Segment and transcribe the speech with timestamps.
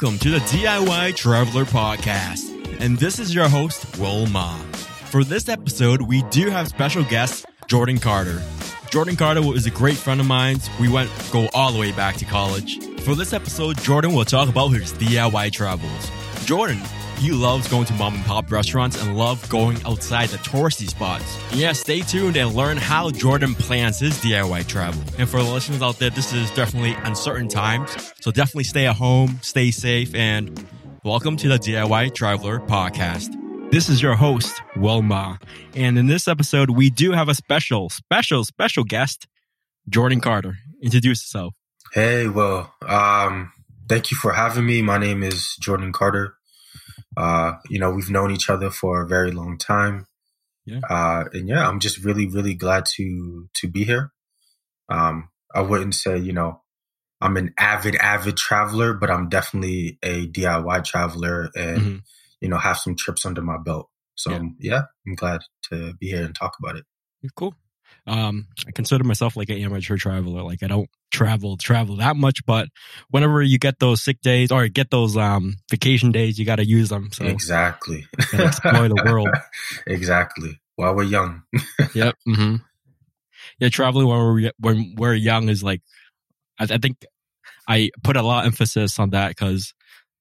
[0.00, 2.80] welcome to the DIY Traveler Podcast.
[2.80, 4.56] And this is your host, Will Ma.
[5.10, 8.40] For this episode, we do have special guest, Jordan Carter.
[8.88, 10.58] Jordan Carter is a great friend of mine.
[10.80, 12.82] We went go all the way back to college.
[13.00, 16.10] For this episode, Jordan will talk about his DIY travels.
[16.46, 16.80] Jordan,
[17.20, 21.38] he loves going to mom and pop restaurants and love going outside the touristy spots.
[21.52, 25.02] Yeah, stay tuned and learn how Jordan plans his DIY travel.
[25.18, 28.14] And for the listeners out there, this is definitely uncertain times.
[28.22, 30.66] So definitely stay at home, stay safe, and
[31.04, 33.36] welcome to the DIY Traveler Podcast.
[33.70, 35.36] This is your host, Will Ma.
[35.74, 39.26] And in this episode, we do have a special, special, special guest,
[39.90, 40.56] Jordan Carter.
[40.82, 41.52] Introduce yourself.
[41.92, 43.52] Hey, well, um,
[43.90, 44.80] thank you for having me.
[44.80, 46.36] My name is Jordan Carter.
[47.16, 50.06] Uh, you know, we've known each other for a very long time.
[50.64, 50.80] Yeah.
[50.88, 54.12] Uh, and yeah, I'm just really, really glad to to be here.
[54.88, 56.62] Um, I wouldn't say, you know,
[57.20, 62.02] I'm an avid, avid traveler, but I'm definitely a DIY traveler and, Mhm.
[62.40, 63.88] you know, have some trips under my belt.
[64.14, 64.40] So Yeah.
[64.58, 66.84] yeah, I'm glad to be here and talk about it.
[67.20, 67.54] You're cool.
[68.06, 70.42] Um, I consider myself like an amateur traveler.
[70.42, 72.68] Like I don't travel travel that much, but
[73.10, 76.66] whenever you get those sick days or get those um vacation days, you got to
[76.66, 77.10] use them.
[77.12, 78.06] So Exactly.
[78.32, 79.28] explore the world.
[79.86, 80.60] exactly.
[80.76, 81.42] While we're young.
[81.94, 82.16] yep.
[82.26, 82.56] Mm-hmm.
[83.58, 85.82] Yeah, traveling when we're when we're young is like,
[86.58, 87.04] I, I think
[87.68, 89.74] I put a lot of emphasis on that because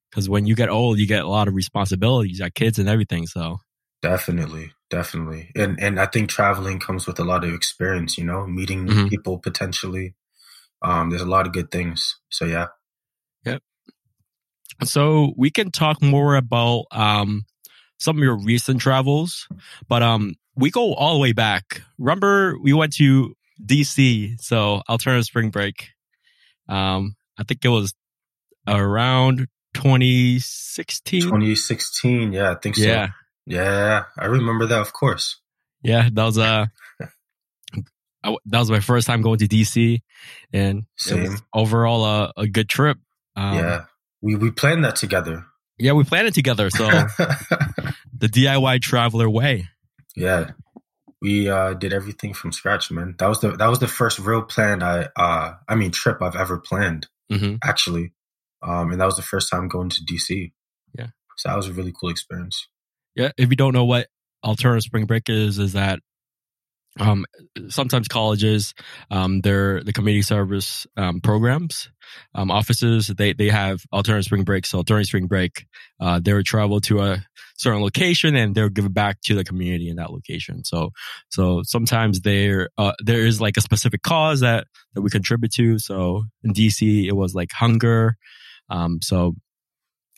[0.09, 2.89] because when you get old, you get a lot of responsibilities, you got kids and
[2.89, 3.27] everything.
[3.27, 3.59] So
[4.01, 5.51] Definitely, definitely.
[5.55, 8.93] And and I think traveling comes with a lot of experience, you know, meeting new
[8.93, 9.09] Mhm.
[9.09, 10.15] people potentially.
[10.81, 12.17] Um, there's a lot of good things.
[12.29, 12.67] So yeah.
[13.45, 13.61] Yep.
[14.83, 17.45] So we can talk more about um,
[17.97, 19.47] some of your recent travels,
[19.87, 21.81] but um, we go all the way back.
[21.97, 25.89] Remember, we went to DC, so alternative spring break.
[26.69, 27.93] Um, I think it was
[28.67, 31.21] around 2016.
[31.23, 32.83] 2016, yeah, I think so.
[32.83, 33.07] yeah,
[33.49, 35.41] Yeah, I remember that, of course.
[35.81, 36.67] yeah, that was uh,
[38.23, 40.01] I- that was my first time going to DC,
[40.53, 42.97] and it was overall a, a good trip.
[43.35, 43.85] Um, yeah.
[44.21, 45.45] We we planned that together.
[45.77, 46.69] yeah, we planned it together.
[46.69, 46.85] So
[48.17, 49.67] the DIY traveler way.
[50.15, 50.51] yeah.
[51.21, 53.15] We uh did everything from scratch, man.
[53.17, 56.35] That was the that was the first real plan I uh I mean trip I've
[56.35, 58.13] ever planned, hmm actually.
[58.61, 60.51] Um and that was the first time going to DC.
[60.97, 61.07] Yeah.
[61.37, 62.67] So that was a really cool experience.
[63.19, 64.07] If you don't know what
[64.43, 65.99] alternative spring break is, is that
[66.99, 67.25] um,
[67.69, 68.73] sometimes colleges,
[69.11, 71.89] um, they're the community service um, programs,
[72.33, 74.65] um, offices, they they have alternative spring break.
[74.65, 75.65] So during spring break,
[75.99, 77.23] uh, they would travel to a
[77.57, 80.63] certain location and they'll give it back to the community in that location.
[80.63, 80.89] So
[81.29, 85.79] so sometimes there uh, there is like a specific cause that that we contribute to.
[85.79, 88.17] So in DC, it was like hunger.
[88.69, 89.35] Um, so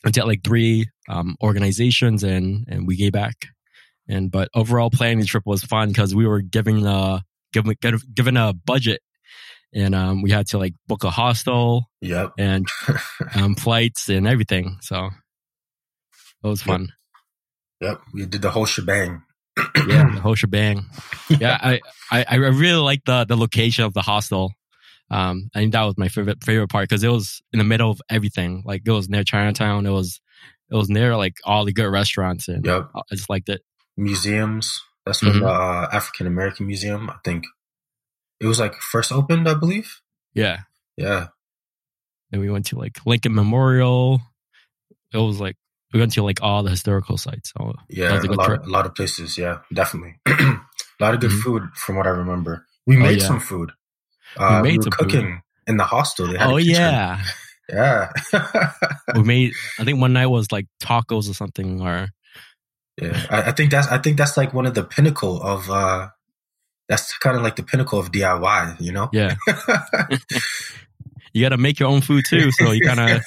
[0.04, 3.34] I did like three um, organizations and and we gave back.
[4.08, 7.74] And but overall planning the trip was fun because we were giving a given
[8.14, 9.00] given a budget,
[9.72, 12.32] and um, we had to like book a hostel Yep.
[12.36, 12.66] and
[13.34, 14.78] um, flights and everything.
[14.80, 15.10] So
[16.42, 16.88] it was fun.
[17.80, 19.22] Yep, we did the whole shebang.
[19.86, 20.84] Yeah, the whole shebang.
[21.28, 21.80] Yeah, I
[22.10, 24.52] I, I really like the the location of the hostel.
[25.12, 27.90] Um, I think that was my favorite favorite part because it was in the middle
[27.90, 28.62] of everything.
[28.64, 29.86] Like it was near Chinatown.
[29.86, 30.20] It was
[30.70, 33.60] it was near like all the good restaurants, and Yep, I just liked it.
[33.96, 34.80] museums.
[35.04, 35.40] That's when Mhm.
[35.40, 37.44] the uh, African American Museum, I think,
[38.40, 40.00] it was like first opened, I believe.
[40.34, 40.60] Yeah.
[40.96, 41.28] Yeah,
[42.30, 44.20] Then we went to like Lincoln Memorial.
[45.12, 45.56] It was like
[45.92, 47.52] we went to like all the historical sites.
[47.56, 48.64] So yeah, a a lot, trip.
[48.66, 49.36] a lot of places.
[49.36, 50.58] Yeah, definitely, a
[51.00, 51.40] lot of good Mhm.
[51.42, 52.66] food from what I remember.
[52.86, 53.26] We made yeah.
[53.26, 53.72] some food.
[54.36, 54.92] Uh, we, made food.
[54.92, 56.26] cooking in the hostel.
[56.28, 57.22] They had Oh yeah,
[57.68, 58.12] yeah,
[59.14, 59.52] we made.
[59.78, 61.80] I think one night was like tacos or something.
[61.80, 62.08] Or
[63.00, 63.26] yeah.
[63.30, 65.70] I, I think that's I think that's like one of the pinnacle of.
[65.70, 66.08] uh
[66.88, 68.80] That's kind of like the pinnacle of DIY.
[68.80, 69.08] You know.
[69.12, 69.34] yeah,
[71.32, 72.50] you got to make your own food too.
[72.52, 73.22] So you kind of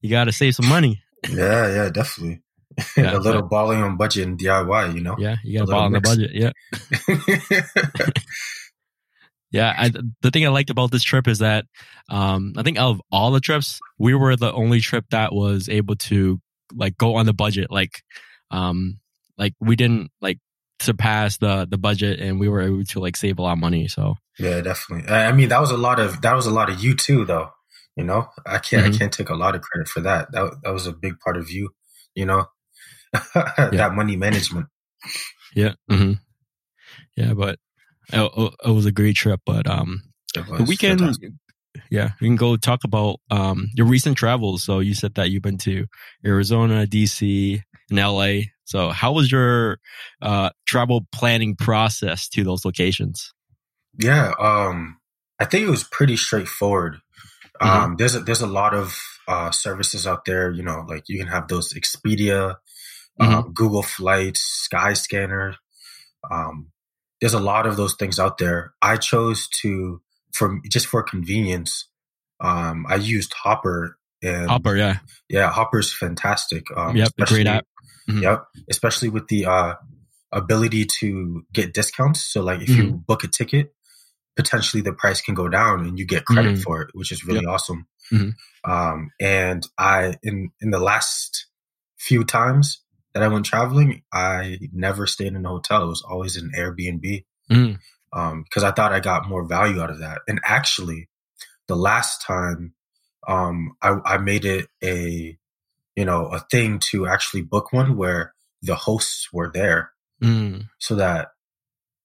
[0.00, 1.02] you got to save some money.
[1.30, 2.40] yeah, yeah, definitely.
[2.96, 4.94] Yeah, a little so- balling on budget in DIY.
[4.94, 5.16] You know.
[5.18, 6.30] Yeah, you got to ball on the budget.
[6.32, 6.52] Yeah,
[9.52, 9.74] yeah.
[9.76, 9.90] I,
[10.22, 11.66] the thing I liked about this trip is that
[12.08, 15.68] um, I think out of all the trips, we were the only trip that was
[15.68, 16.40] able to
[16.74, 17.70] like go on the budget.
[17.70, 18.02] Like,
[18.50, 18.98] um,
[19.38, 20.38] like we didn't like
[20.80, 23.88] surpass the the budget, and we were able to like save a lot of money.
[23.88, 25.08] So Yeah, definitely.
[25.12, 27.50] I mean, that was a lot of that was a lot of you too, though.
[27.96, 28.94] You know, I can't Mhm.
[28.94, 30.32] I can't take a lot of credit for that.
[30.32, 31.70] That that was a big part of you.
[32.14, 32.46] You know,
[33.12, 34.66] that money management.
[35.54, 36.14] yeah, hmm
[37.16, 37.34] yeah.
[37.34, 37.58] But
[38.12, 39.40] it, it was a great trip.
[39.44, 40.02] But um,
[40.34, 41.32] the weekend fantastic.
[41.90, 44.62] yeah, we can go talk about um, your recent travels.
[44.62, 45.86] So you said that you've been to
[46.24, 47.60] Arizona, DC,
[47.90, 48.48] and LA.
[48.64, 49.78] So how was your
[50.20, 53.32] uh, travel planning process to those locations?
[53.98, 54.98] Yeah, um,
[55.38, 57.00] I think it was pretty straightforward.
[57.60, 57.84] Mm-hmm.
[57.84, 58.98] Um, there's a, there's a lot of
[59.28, 60.50] uh, services out there.
[60.50, 62.56] You know, like you can have those Expedia,
[63.20, 63.22] mm-hmm.
[63.22, 65.56] um, Google Flights, Skyscanner.
[66.30, 66.68] Um,
[67.22, 68.74] there's a lot of those things out there.
[68.82, 70.02] I chose to
[70.32, 71.88] for just for convenience.
[72.40, 74.98] Um, I used Hopper and Hopper, yeah,
[75.28, 76.64] yeah, Hopper's fantastic.
[76.76, 77.64] Um, yep, great app.
[78.10, 78.24] Mm-hmm.
[78.24, 79.74] Yep, especially with the uh,
[80.32, 82.24] ability to get discounts.
[82.24, 82.82] So, like, if mm-hmm.
[82.82, 83.72] you book a ticket,
[84.34, 86.62] potentially the price can go down and you get credit mm-hmm.
[86.62, 87.50] for it, which is really yep.
[87.50, 87.86] awesome.
[88.12, 88.70] Mm-hmm.
[88.70, 91.46] Um, and I, in in the last
[91.98, 92.81] few times
[93.14, 95.82] that I went traveling, I never stayed in a hotel.
[95.82, 97.78] It was always an Airbnb because mm.
[98.12, 100.20] um, I thought I got more value out of that.
[100.26, 101.08] And actually,
[101.68, 102.74] the last time
[103.28, 105.38] um, I, I made it a
[105.96, 109.92] you know a thing to actually book one where the hosts were there
[110.22, 110.64] mm.
[110.78, 111.28] so that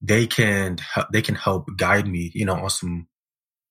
[0.01, 0.77] they can
[1.11, 3.07] they can help guide me you know on some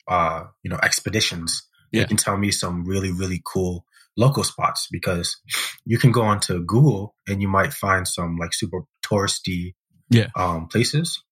[0.09, 1.63] uh you know expeditions
[1.93, 2.03] yeah.
[2.03, 3.85] they can tell me some really really cool
[4.17, 5.37] local spots because
[5.85, 9.75] you can go onto google and you might find some like super touristy
[10.11, 11.23] yeah um places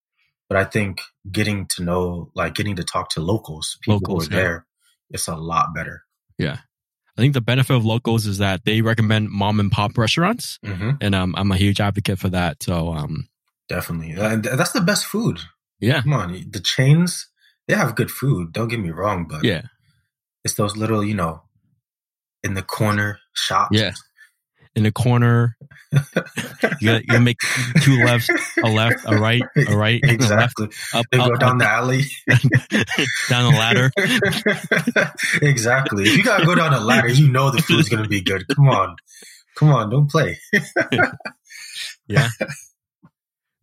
[0.48, 1.00] but i think
[1.30, 4.42] getting to know like getting to talk to locals people locals, who are yeah.
[4.42, 4.66] there
[5.10, 6.02] it's a lot better
[6.38, 6.58] yeah
[7.16, 10.90] I think the benefit of locals is that they recommend mom and pop restaurants, mm-hmm.
[11.00, 12.60] and um, I'm a huge advocate for that.
[12.64, 13.28] So, um,
[13.68, 15.38] definitely, and that's the best food.
[15.78, 17.28] Yeah, come on, the chains
[17.68, 18.52] they have good food.
[18.52, 19.62] Don't get me wrong, but yeah,
[20.44, 21.43] it's those little, you know,
[22.44, 23.70] in the corner shop.
[23.72, 23.92] Yeah,
[24.76, 25.56] in the corner.
[26.80, 27.36] you, you make
[27.82, 28.28] two lefts,
[28.62, 30.66] a left, a right, a right, exactly.
[30.66, 32.02] Left, up, they up, go down up, the alley,
[33.28, 33.92] down the ladder.
[35.42, 36.04] exactly.
[36.04, 38.44] If you gotta go down the ladder, you know the food's gonna be good.
[38.54, 38.96] Come on,
[39.56, 40.38] come on, don't play.
[42.08, 42.28] yeah.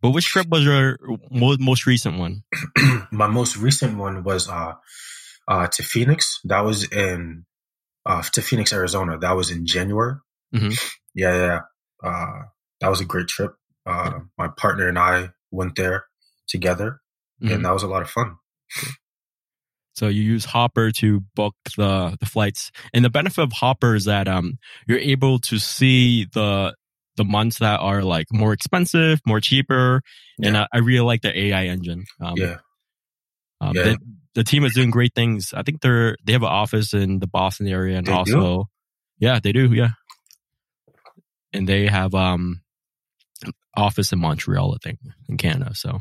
[0.00, 0.98] But which trip was your
[1.30, 2.42] most recent one?
[3.12, 4.74] My most recent one was uh,
[5.46, 6.40] uh, to Phoenix.
[6.44, 7.44] That was in
[8.06, 9.18] uh, to Phoenix, Arizona.
[9.18, 10.16] That was in January.
[10.54, 10.72] Mm-hmm.
[11.14, 11.60] Yeah, yeah.
[12.02, 12.42] Uh,
[12.80, 13.54] that was a great trip.
[13.86, 16.04] Uh, my partner and I went there
[16.48, 17.00] together,
[17.42, 17.54] mm-hmm.
[17.54, 18.36] and that was a lot of fun.
[19.94, 24.06] So you use Hopper to book the the flights, and the benefit of Hopper is
[24.06, 26.74] that um you're able to see the
[27.16, 30.00] the months that are like more expensive, more cheaper,
[30.38, 30.48] yeah.
[30.48, 32.04] and I, I, really like the AI engine.
[32.22, 32.56] Um, yeah.
[33.60, 33.94] Um, yeah.
[34.34, 35.52] The, team is doing great things.
[35.54, 38.64] I think they're they have an office in the Boston area, and they also, do?
[39.18, 39.72] yeah, they do.
[39.72, 39.90] Yeah,
[41.52, 42.62] and they have um
[43.76, 45.74] office in Montreal, I think, in Canada.
[45.74, 46.00] So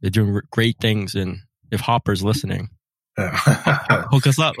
[0.00, 1.14] they're doing great things.
[1.14, 1.38] And
[1.70, 2.68] if Hopper's listening,
[3.18, 4.54] hook us up.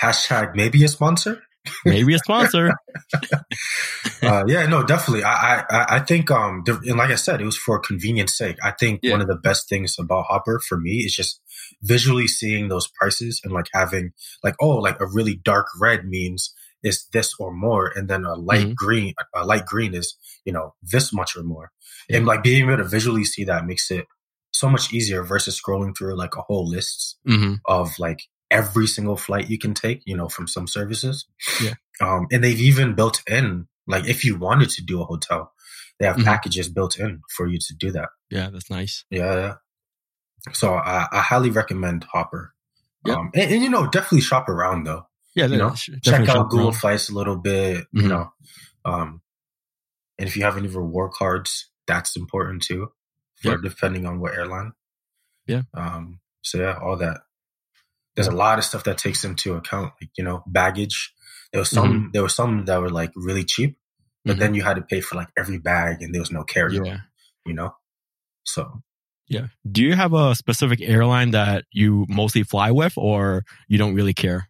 [0.00, 1.42] Hashtag maybe a sponsor.
[1.84, 2.70] Maybe a sponsor.
[4.22, 5.24] uh, yeah, no, definitely.
[5.24, 8.56] I, I, I think, um, and like I said, it was for convenience sake.
[8.62, 9.12] I think yeah.
[9.12, 11.40] one of the best things about Hopper for me is just
[11.82, 14.12] visually seeing those prices and like having
[14.42, 18.34] like, oh, like a really dark red means is this or more, and then a
[18.34, 18.72] light mm-hmm.
[18.74, 21.70] green, a light green is you know this much or more,
[22.08, 22.16] yeah.
[22.16, 24.06] and like being able to visually see that makes it
[24.52, 27.54] so much easier versus scrolling through like a whole list mm-hmm.
[27.66, 31.26] of like every single flight you can take, you know, from some services.
[31.62, 31.74] Yeah.
[32.00, 35.52] Um, and they've even built in, like, if you wanted to do a hotel,
[35.98, 36.24] they have mm-hmm.
[36.24, 38.08] packages built in for you to do that.
[38.30, 39.04] Yeah, that's nice.
[39.10, 39.34] Yeah.
[39.34, 39.54] yeah.
[40.52, 42.54] So I, I highly recommend Hopper.
[43.06, 43.16] Yep.
[43.16, 45.06] Um, and, and, you know, definitely shop around though.
[45.36, 47.82] Yeah, you know, check out Google Flights a little bit.
[47.84, 48.00] Mm-hmm.
[48.00, 48.32] You know,
[48.84, 49.22] um,
[50.18, 52.90] and if you have any reward cards, that's important too,
[53.36, 53.60] for yep.
[53.62, 54.72] depending on what airline.
[55.46, 55.62] Yeah.
[55.72, 56.18] Um.
[56.42, 57.20] So yeah, all that.
[58.20, 61.12] There's a lot of stuff that takes into account, like you know, baggage.
[61.52, 61.92] There was some.
[61.92, 62.08] Mm-hmm.
[62.12, 63.76] There were some that were like really cheap,
[64.24, 64.40] but mm-hmm.
[64.40, 66.76] then you had to pay for like every bag, and there was no carry.
[66.76, 66.98] Yeah.
[67.46, 67.74] You know.
[68.44, 68.82] So
[69.30, 69.46] yeah.
[69.70, 74.12] Do you have a specific airline that you mostly fly with or you don't really
[74.12, 74.48] care?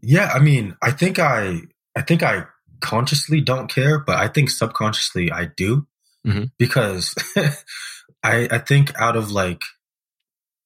[0.00, 1.60] Yeah, I mean, I think I
[1.96, 2.44] I think I
[2.80, 5.86] consciously don't care, but I think subconsciously I do
[6.24, 6.44] mm-hmm.
[6.56, 7.14] because
[8.22, 9.62] I I think out of like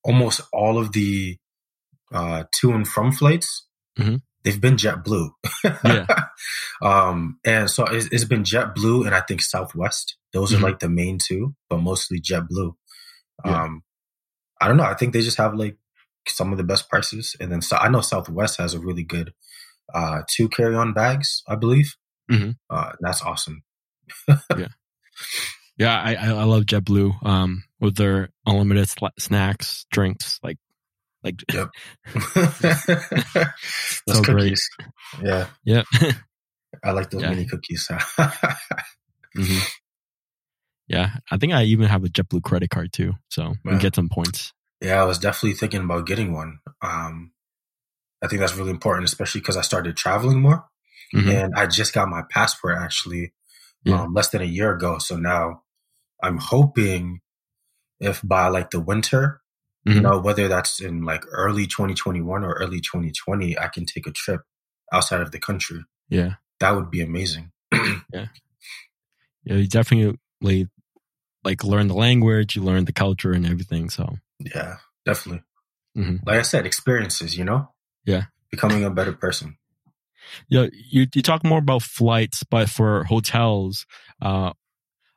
[0.04, 1.38] almost all of the
[2.12, 3.66] uh, to and from flights,
[3.98, 4.16] mm-hmm.
[4.44, 5.30] they've been JetBlue.
[5.84, 6.06] yeah.
[6.80, 10.16] Um, and so it's, it's been JetBlue and I think Southwest.
[10.32, 10.64] Those mm-hmm.
[10.64, 12.72] are like the main two, but mostly JetBlue.
[13.44, 13.64] Yeah.
[13.64, 13.82] Um,
[14.60, 14.84] I don't know.
[14.84, 15.76] I think they just have like
[16.28, 17.34] some of the best prices.
[17.40, 19.32] And then so I know Southwest has a really good
[19.92, 21.96] uh, two carry on bags, I believe.
[22.30, 22.50] Mm-hmm.
[22.70, 23.64] Uh, that's awesome.
[24.28, 24.68] yeah.
[25.78, 30.40] Yeah, I, I love JetBlue um, with their unlimited sl- snacks, drinks.
[30.42, 30.58] Like,
[31.24, 31.68] Like, Yep.
[33.60, 34.58] so Those great.
[35.22, 35.46] Yeah.
[35.64, 35.82] Yeah.
[36.84, 37.30] I like those Yeah.
[37.30, 37.88] mini cookies.
[39.36, 39.58] hmm
[40.86, 41.16] Yeah.
[41.30, 43.14] I think I even have a JetBlue credit card too.
[43.30, 44.52] So we get some points.
[44.80, 46.60] yeah, I was definitely thinking about getting one.
[46.82, 47.32] Um,
[48.22, 50.66] I think that's really important, especially because I started traveling more.
[51.14, 51.32] Mhm.
[51.32, 53.32] and I just got my passport actually
[53.82, 54.02] Yeah.
[54.02, 54.98] um, less than a year ago.
[54.98, 55.62] So now
[56.22, 57.20] I'm hoping
[57.98, 59.40] if by like the winter,
[59.84, 60.02] you Mhm.
[60.02, 64.42] know, whether that's in like early 2021 or early 2020, I can take a trip
[64.92, 65.84] outside of the country.
[66.08, 66.34] Yeah.
[66.60, 67.52] That would be amazing.
[68.12, 68.26] Yeah.
[69.44, 70.68] You definitely
[71.44, 73.88] like learn the language, you learn the culture and everything.
[73.90, 75.42] So yeah, definitely.
[75.96, 76.20] Mhm.
[76.26, 77.72] Like I said, experiences, you know?
[78.04, 78.24] Yeah.
[78.50, 79.56] Becoming a better person.
[80.48, 83.86] yeah, you you talk more about flights, but for hotels,
[84.20, 84.52] uh,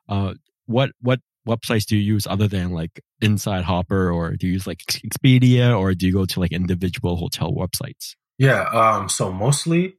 [0.08, 0.34] uh,
[0.66, 4.66] what what websites do you use other than like Inside Hopper, or do you use
[4.66, 8.14] like Expedia, or do you go to like individual hotel websites?
[8.38, 8.62] Yeah.
[8.62, 9.96] Um, so mostly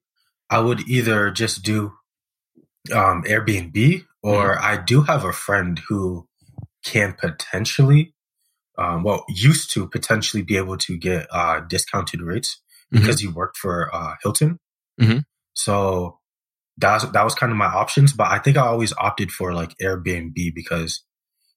[0.49, 1.93] I would either just do
[2.93, 6.27] um, Airbnb or I do have a friend who
[6.83, 8.13] can potentially,
[8.77, 13.57] um, well, used to potentially be able to get uh, discounted rates because he worked
[13.57, 14.59] for uh, Hilton.
[15.01, 15.23] Mhm.
[15.53, 16.19] So
[16.77, 19.53] that was, that was kind of my options, but I think I always opted for
[19.53, 21.03] like Airbnb because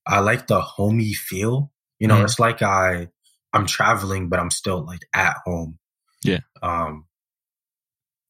[0.07, 1.73] I like the homey feel.
[1.99, 2.25] You know, Mhm.
[2.25, 3.09] it's like I
[3.53, 5.79] I'm traveling, but I'm still like at home.
[6.23, 6.41] Yeah.
[6.63, 7.07] Um.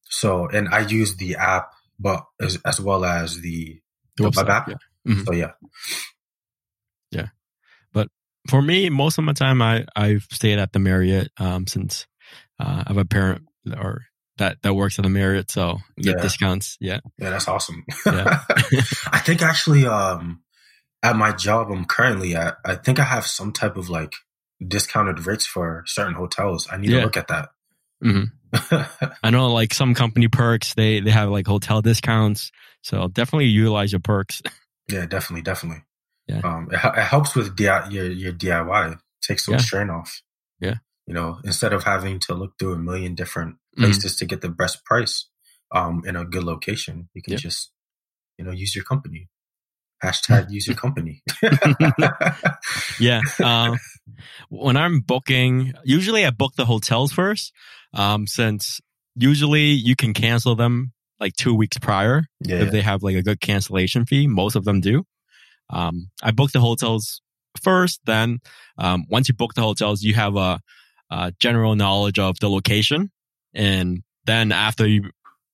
[0.09, 3.81] So, and I use the app, but as, as well as the,
[4.15, 4.69] The the website, app.
[4.69, 4.75] yeah.
[5.13, 5.25] Mhm.
[5.25, 5.51] So yeah,
[7.11, 7.27] Yeah,
[7.93, 8.09] but
[8.49, 12.07] For me, most of my time, I I've stayed at the Marriott um, since
[12.59, 13.43] uh, I have a parent
[13.77, 14.05] or
[14.37, 16.21] that that works at the Marriott, so get Yeah.
[16.21, 16.77] discounts.
[16.79, 17.83] Yeah, yeah, that's awesome.
[18.05, 18.43] Yeah.
[19.11, 20.41] I think actually, um,
[21.03, 24.13] at my job I'm currently at, I think I have some type of like
[24.65, 26.67] discounted rates for certain hotels.
[26.71, 26.99] I need Yeah.
[26.99, 27.49] to look at that.
[28.01, 28.23] hmm
[29.23, 32.51] I know like some company perks they they have like hotel discounts,
[32.81, 34.41] so definitely utilize your perks.
[34.89, 35.83] yeah, definitely, definitely.
[36.27, 36.39] Yeah.
[36.43, 38.99] Um, it, it helps with DI, your your DIY.
[39.21, 39.59] takes some Yeah.
[39.61, 40.21] strain off.
[40.61, 40.75] Yeah.
[41.07, 43.81] You know, instead of having to look through a million different Mhm.
[43.83, 45.27] places to get the best price,
[45.71, 47.71] um, in a good location, you can just,
[48.37, 49.27] you know, use your company.
[50.03, 51.23] Hashtag use your company.
[52.99, 53.21] yeah.
[53.43, 53.77] Uh,
[54.49, 57.51] when I'm booking, usually I book the hotels first,
[57.93, 58.79] um, since
[59.15, 62.57] usually you can cancel them like two weeks prior yeah.
[62.57, 64.27] if they have like a good cancellation fee.
[64.27, 65.03] Most of them do.
[65.69, 67.21] Um, I book the hotels
[67.61, 68.01] first.
[68.05, 68.39] Then,
[68.77, 70.59] um, once you book the hotels, you have a,
[71.09, 73.11] a general knowledge of the location.
[73.53, 75.09] And then after you,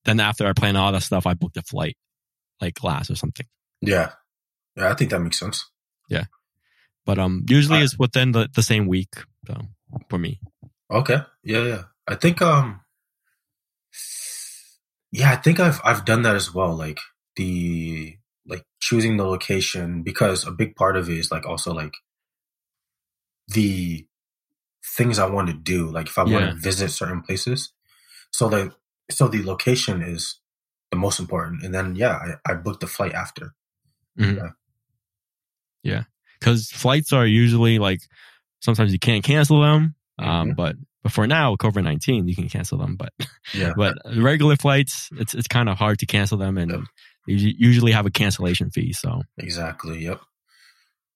[0.05, 1.95] then after I plan all that stuff, I book the flight
[2.61, 3.45] like last or something.
[3.81, 4.11] yeah.
[4.75, 4.91] Yeah.
[4.91, 5.69] I think that makes sense.
[6.09, 6.25] Yeah.
[7.05, 9.13] But, um, usually Uh, it's within the, the same week.
[9.47, 9.55] So
[10.09, 10.39] for me.
[10.89, 11.21] Okay.
[11.43, 11.83] Yeah, yeah.
[12.07, 12.81] I think um
[15.11, 16.75] yeah, I think I've I've done that as well.
[16.75, 16.99] Like
[17.35, 21.93] the like choosing the location because a big part of it is like also like
[23.47, 24.05] the
[24.97, 25.89] things I want to do.
[25.89, 27.71] Like if I want to visit certain places.
[28.31, 28.71] So like
[29.11, 30.39] so the location is
[30.91, 31.63] the most important.
[31.63, 33.53] And then yeah, I, I booked the flight after.
[34.19, 34.37] Mhm.
[34.37, 34.49] Yeah.
[35.83, 36.03] Yeah.
[36.41, 37.99] Cause flights are usually like,
[38.61, 39.95] sometimes you can't cancel them.
[40.19, 40.55] Um, Mhm.
[40.55, 42.95] but, but for now, COVID 19, you can cancel them.
[42.95, 43.11] But,
[43.53, 43.73] Yeah.
[43.75, 46.81] but regular flights, it's, it's kind of hard to cancel them and Yep.
[47.27, 48.93] you usually have a cancellation fee.
[48.93, 50.03] So Exactly.
[50.03, 50.21] Yep.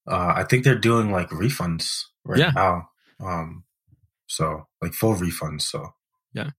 [0.10, 2.52] Uh, I think they're doing like refunds right Yeah.
[2.56, 2.90] now.
[3.20, 3.64] Um,
[4.28, 5.64] so like full refunds.
[5.64, 5.90] So
[6.34, 6.52] yeah.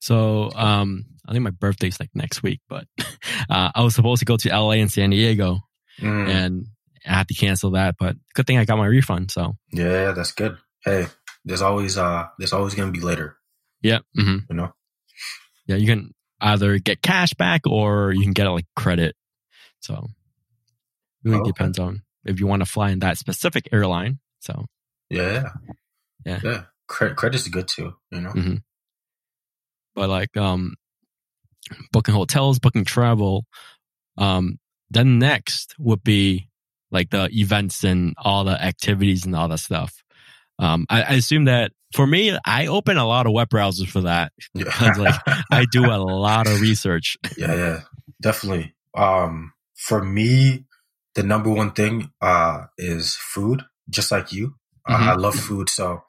[0.00, 2.86] So, um, I think my birthday's like next week, but,
[3.50, 5.60] uh, I was supposed to go to LA and San Diego
[6.00, 6.66] Mm, and
[7.06, 9.30] I had to cancel that, but good thing I got my refund.
[9.30, 10.56] So, yeah, that's good.
[10.84, 11.06] Hey,
[11.44, 13.36] there's always uh, there's always gonna be later.
[13.82, 14.00] yeah.
[14.14, 14.72] hmm You know.
[15.66, 15.76] Yeah.
[15.76, 19.14] You can either get cash back or you can get like credit.
[19.80, 20.08] So,
[21.24, 21.50] really Oh, okay.
[21.50, 24.18] depends on if you want to fly in that specific airline.
[24.40, 24.66] So,
[25.08, 25.50] Yeah.
[26.26, 26.40] Yeah.
[26.42, 26.62] Yeah.
[26.86, 27.94] Credit credit's good too.
[28.10, 28.30] You know.
[28.32, 28.62] Mhm.
[29.94, 30.74] but like, um,
[31.92, 33.46] booking hotels, booking travel,
[34.18, 34.58] um,
[34.90, 36.48] then next would be
[36.90, 39.92] like the events and all the activities and all that stuff.
[40.58, 44.02] Um, I, I assume that for me, I open a lot of web browsers for
[44.02, 44.32] that.
[44.54, 44.92] Yeah.
[44.98, 45.14] like
[45.50, 47.16] I do a lot of research.
[47.36, 47.54] yeah.
[47.54, 47.80] Yeah.
[48.20, 48.74] Definitely.
[48.96, 50.66] Um, for me,
[51.14, 53.62] the number one thing uh is food.
[53.88, 54.54] Just like you,
[54.88, 55.06] uh, Mhm.
[55.08, 55.68] I love food.
[55.68, 56.02] So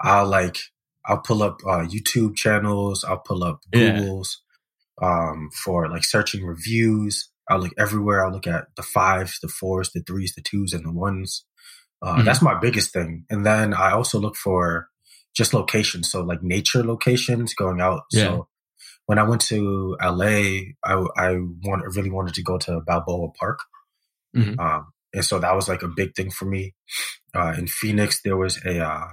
[0.00, 0.58] I'll like
[1.06, 3.04] I'll pull up uh, YouTube channels.
[3.04, 3.98] I'll pull up Yeah.
[3.98, 4.42] Google's
[5.02, 7.29] um, for like searching reviews.
[7.50, 8.24] I'll look everywhere.
[8.24, 11.44] I'll look at the fives, the fours, the threes, the twos, and the ones.
[12.02, 12.24] Uh, Mhm.
[12.24, 13.24] That's my biggest thing.
[13.28, 14.88] And then I also look for
[15.34, 16.10] just locations.
[16.10, 18.02] So like nature locations, going out.
[18.12, 18.24] Yeah.
[18.24, 18.48] So
[19.06, 23.60] when I went to LA, I I want, really wanted to go to Balboa Park.
[24.36, 24.58] Mm-hmm.
[24.60, 26.74] Um, and so that was like a big thing for me.
[27.34, 29.08] Uh, in Phoenix, there was a uh,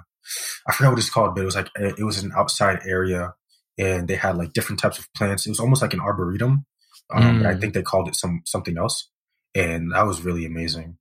[0.68, 3.34] I forgot what it's called, but it was like it was an outside area,
[3.78, 5.46] and they had like different types of plants.
[5.46, 6.66] It was almost like an arboretum,
[7.14, 7.46] um, mm.
[7.46, 9.10] I think they called it some something else,
[9.56, 10.98] and that was really amazing.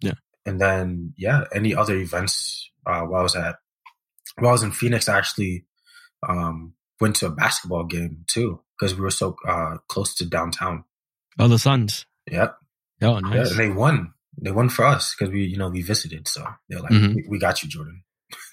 [0.00, 0.14] Yeah.
[0.46, 3.56] And then yeah, any other events uh, while I was at
[4.38, 5.66] while I was in Phoenix, I actually
[6.28, 10.84] um, went to a basketball game too because we were so uh, close to downtown.
[11.38, 12.06] Oh, the Suns.
[12.30, 12.56] Yep.
[13.02, 13.50] Oh, nice.
[13.50, 14.12] Yeah, they won.
[14.40, 16.26] They won for us because we, you know, we visited.
[16.28, 17.14] So they're like, mm-hmm.
[17.14, 18.02] we, we, got you, Jordan.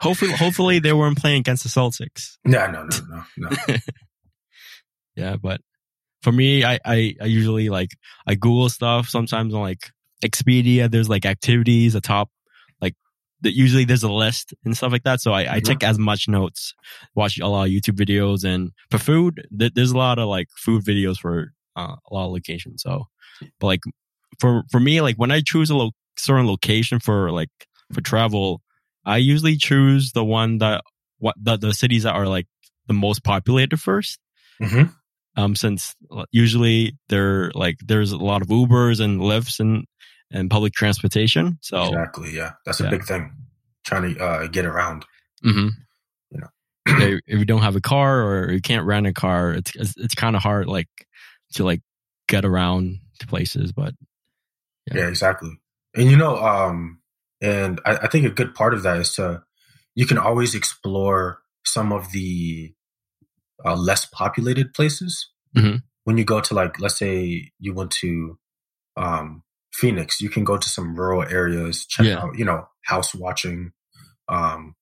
[0.00, 2.36] hopefully, hopefully they weren't playing against the Celtics.
[2.44, 3.76] No, no, no, no, no.
[5.16, 5.60] yeah, but
[6.22, 7.96] for me, I, I, I usually like,
[8.26, 9.90] I Google stuff sometimes on like
[10.22, 10.90] Expedia.
[10.90, 12.30] There's like activities, a top,
[12.80, 12.94] like
[13.40, 15.20] that usually there's a list and stuff like that.
[15.20, 15.60] So I, I mm-hmm.
[15.60, 16.74] take as much notes,
[17.14, 20.48] watch a lot of YouTube videos and for food, th- there's a lot of like
[20.56, 22.82] food videos for uh, a lot of locations.
[22.82, 23.04] So,
[23.58, 23.80] but like
[24.38, 27.50] for, for me, like when I choose a lo- certain location for like,
[27.92, 28.60] for travel,
[29.06, 30.82] I usually choose the one that,
[31.18, 32.46] what the, the cities that are like
[32.86, 34.18] the most populated 1st
[34.62, 34.90] mm-hmm
[35.36, 35.94] um, since
[36.32, 39.84] usually there like there's a lot of Ubers and Lyfts and
[40.30, 41.58] and public transportation.
[41.60, 42.90] So exactly, yeah, that's a yeah.
[42.90, 43.32] big thing.
[43.84, 45.04] Trying to uh, get around.
[45.44, 45.68] Mm-hmm.
[46.30, 46.48] You know,
[47.26, 50.14] if you don't have a car or you can't rent a car, it's it's, it's
[50.14, 50.88] kind of hard like
[51.54, 51.82] to like
[52.28, 53.72] get around to places.
[53.72, 53.94] But
[54.90, 55.60] yeah, yeah exactly.
[55.94, 57.00] And you know, um,
[57.40, 59.42] and I, I think a good part of that is to
[59.94, 62.74] you can always explore some of the
[63.64, 65.30] uh, less populated places.
[65.56, 65.76] Mm-hmm.
[66.04, 68.38] When you go to like, let's say you went to
[68.96, 72.18] um, Phoenix, you can go to some rural areas, check yeah.
[72.18, 73.72] out, you know, house watching,
[74.28, 74.74] um,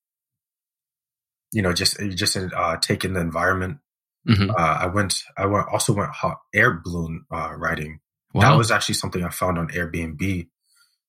[1.51, 3.79] you know, just just uh, take in the environment.
[4.27, 4.51] Mm-hmm.
[4.51, 7.99] Uh, I went, I went, also went hot air balloon uh, riding.
[8.33, 8.41] Wow.
[8.41, 10.47] That was actually something I found on Airbnb,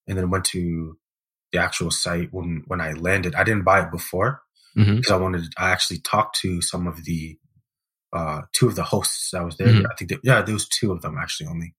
[0.09, 0.96] and then went to
[1.52, 3.35] the actual site when when I landed.
[3.35, 4.40] I didn't buy it before
[4.76, 4.96] mm-hmm.
[4.96, 5.52] because I wanted.
[5.59, 7.38] I actually talked to some of the
[8.12, 9.68] uh, two of the hosts that was there.
[9.68, 9.87] Mm-hmm.
[9.87, 11.75] I think, that, yeah, there was two of them actually only.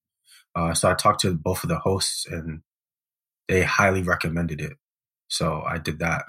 [0.54, 2.62] Uh, so I talked to both of the hosts and
[3.48, 4.74] they highly recommended it.
[5.28, 6.24] So I did that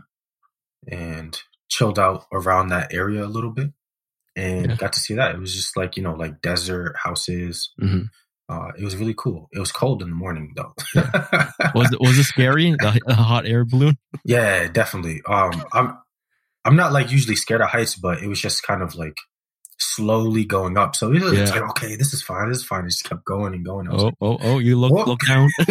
[0.90, 1.38] and
[1.70, 3.72] chilled out around that area a little bit
[4.36, 4.76] and yeah.
[4.76, 5.36] got to see that.
[5.36, 7.72] It was just like, you know, like desert houses.
[7.82, 8.04] Mm-hmm.
[8.50, 9.50] Uh, it was really cool.
[9.52, 10.74] It was cold in the morning though.
[10.96, 11.52] yeah.
[11.74, 12.72] Was it was it scary?
[12.72, 13.98] The, the, hot air balloon?
[14.26, 15.22] Yeah, definitely.
[15.26, 15.98] Um, I'm
[16.66, 19.16] I'm not like usually scared of heights, but it was just kind of like
[19.84, 20.96] slowly going up.
[20.96, 21.46] So it's yeah.
[21.46, 22.50] like, okay, this is fine.
[22.50, 22.86] This is fine.
[22.86, 23.88] It just kept going and going.
[23.90, 25.04] Oh, like, oh, oh, you look, Whoa.
[25.06, 25.50] look down.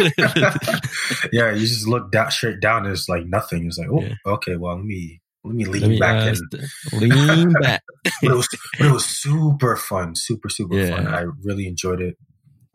[1.31, 2.85] yeah, you just look down straight down.
[2.85, 3.65] And it's like nothing.
[3.67, 4.13] It's like, oh, yeah.
[4.25, 6.99] okay, well, let me, let me lean let me, back in.
[6.99, 7.83] Lean back.
[8.03, 8.47] but, it was,
[8.77, 10.15] but it was super fun.
[10.15, 10.95] Super, super yeah.
[10.95, 11.07] fun.
[11.07, 12.17] I really enjoyed it.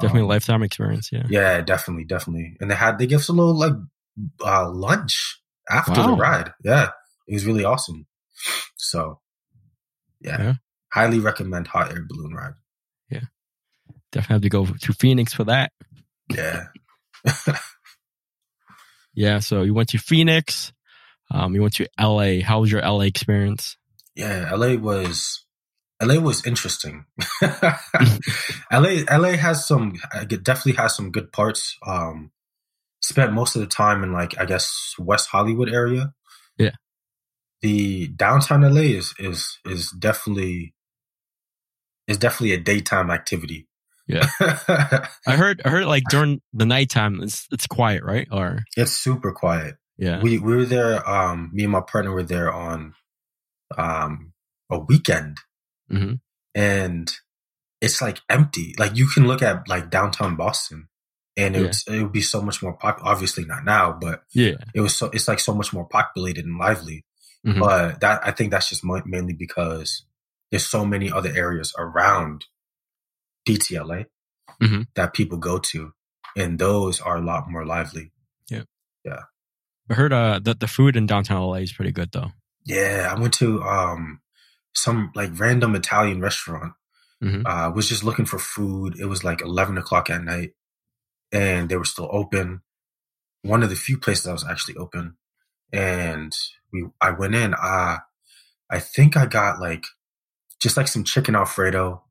[0.01, 1.11] Definitely um, a lifetime experience.
[1.11, 1.27] Yeah.
[1.29, 2.57] Yeah, definitely, definitely.
[2.61, 3.73] And they had, they give us a little like
[4.45, 6.07] uh, lunch after wow.
[6.09, 6.53] the ride.
[6.63, 6.91] Yeah.
[7.27, 8.07] It was really awesome.
[8.77, 9.21] So,
[10.21, 10.41] yeah.
[10.41, 10.55] yeah
[10.93, 12.55] highly recommend hot air balloon ride.
[13.11, 13.25] Yeah.
[14.13, 15.73] Definitely have to go to Phoenix for that.
[16.33, 16.65] Yeah.
[19.15, 19.39] yeah.
[19.41, 20.73] So you went to Phoenix.
[21.31, 22.41] Um, you went to LA.
[22.43, 23.77] How was your LA experience?
[24.15, 25.45] Yeah, LA was
[26.03, 27.05] LA was interesting.
[28.73, 29.95] LA LA has some
[30.43, 31.77] definitely has some good parts.
[31.87, 32.31] Um,
[33.01, 36.15] spent most of the time in like I guess West Hollywood area.
[36.57, 36.73] Yeah.
[37.63, 40.75] The downtown LA is is is definitely
[42.09, 43.69] is definitely a daytime activity.
[44.09, 44.27] Yeah.
[45.27, 48.27] I heard I heard like during the nighttime it's it's quiet, right?
[48.33, 49.77] Or it's super quiet.
[49.99, 50.21] Yeah.
[50.23, 52.95] We we were there, um, me and my partner were there on
[53.77, 54.33] um
[54.71, 55.37] a weekend.
[55.93, 56.15] Mm-hmm.
[56.55, 57.13] And
[57.81, 58.75] it's like empty.
[58.79, 60.89] Like you can look at like downtown Boston
[61.37, 61.95] and it, yeah.
[61.95, 63.11] it would be so much more popular.
[63.11, 66.59] Obviously not now, but yeah, it was so, it's like so much more populated and
[66.59, 67.05] lively.
[67.47, 67.61] Mm-hmm.
[67.61, 70.05] But that, I think that's just mainly because
[70.51, 72.47] there's so many other areas around
[73.47, 74.07] DTLA
[74.63, 74.83] mm-hmm.
[74.95, 75.93] that people go to,
[76.37, 78.13] and those are a lot more lively.
[78.51, 78.63] Yeah,
[79.05, 79.23] yeah.
[79.91, 82.33] I heard uh that the food in downtown LA is pretty good though.
[82.65, 84.21] Yeah, I went to um
[84.75, 86.75] some like random Italian restaurant.
[87.23, 87.47] Mm-hmm.
[87.47, 88.99] Uh, was just looking for food.
[89.01, 90.53] It was like eleven o'clock at night,
[91.33, 92.63] and they were still open.
[93.43, 95.17] One of the few places that was actually open,
[95.73, 96.33] and
[96.73, 97.55] we I went in.
[97.55, 97.99] Uh,
[98.71, 99.85] I think I got like
[100.61, 102.03] just like some chicken alfredo,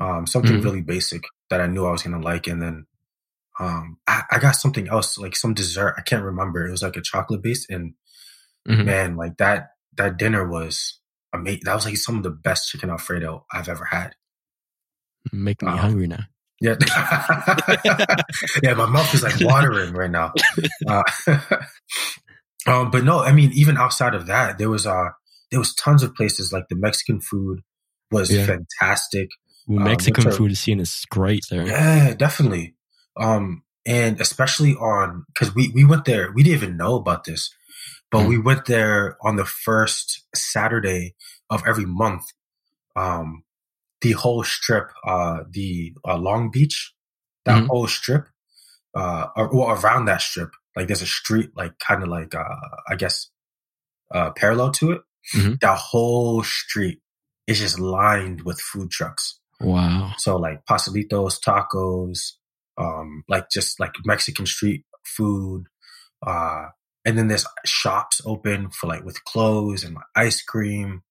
[0.00, 0.64] um, something mm-hmm.
[0.64, 2.86] really basic that I knew I was gonna like, and then
[3.58, 5.94] um, I, I, got something else, like some dessert.
[5.98, 6.66] I can't remember.
[6.66, 7.94] It was like a chocolate base, and
[8.68, 8.84] mm-hmm.
[8.84, 11.00] man, like that that dinner was
[11.32, 11.62] amazing.
[11.64, 14.14] That was like some of the best chicken alfredo I've ever had.
[15.32, 16.24] Make me um, hungry now.
[16.60, 16.76] Yeah,
[18.62, 18.74] yeah.
[18.74, 20.32] My mouth is like watering right now.
[20.86, 21.02] Uh,
[22.66, 25.10] um, but no, I mean, even outside of that, there was uh
[25.50, 27.62] there was tons of places like the Mexican food
[28.10, 28.46] was yeah.
[28.46, 29.28] fantastic.
[29.66, 31.66] Well, Mexican um, food scene is great there.
[31.66, 32.74] Yeah, definitely.
[33.16, 37.54] Um, and especially on because we we went there, we didn't even know about this,
[38.10, 38.28] but mm.
[38.28, 41.14] we went there on the first Saturday
[41.50, 42.24] of every month.
[42.96, 43.44] Um,
[44.00, 46.94] the whole strip, uh, the uh, Long Beach,
[47.44, 48.26] that mm whole strip,
[48.94, 52.44] uh, or, or, around that strip, like there's a street, like kind of like, uh,
[52.88, 53.30] I guess,
[54.14, 55.00] uh, parallel to it.
[55.34, 55.54] Mm-hmm.
[55.60, 57.00] That whole street
[57.48, 59.40] is just lined with food trucks.
[59.60, 60.12] Wow.
[60.18, 62.34] So like pastelitos, tacos,
[62.76, 65.64] um, like just like Mexican street food,
[66.24, 66.66] uh,
[67.04, 71.02] and then there's shops open for like with clothes and like ice cream,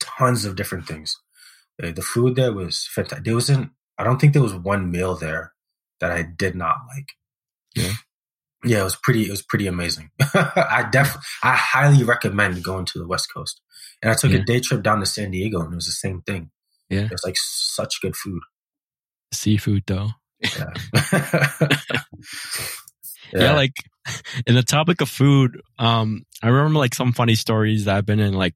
[0.00, 1.16] tons of different things.
[1.82, 3.24] Uh, the food there was fantastic.
[3.24, 3.70] There wasn't.
[3.96, 5.52] I don't think there was one meal there
[6.00, 7.12] that I did not like.
[7.74, 7.92] Yeah.
[8.64, 9.26] Yeah, it was pretty.
[9.26, 10.10] It was pretty amazing.
[10.34, 11.16] I def.
[11.42, 13.62] I highly recommend going to the West Coast.
[14.02, 14.38] And I took yeah.
[14.38, 16.50] a day trip down to San Diego, and it was the same thing.
[16.88, 18.42] Yeah, it was like such good food.
[19.32, 20.08] Seafood, though.
[20.40, 20.70] Yeah.
[23.32, 23.42] yeah.
[23.42, 23.74] yeah, like
[24.46, 28.20] in the topic of food, um, I remember like some funny stories that I've been
[28.20, 28.54] in, like,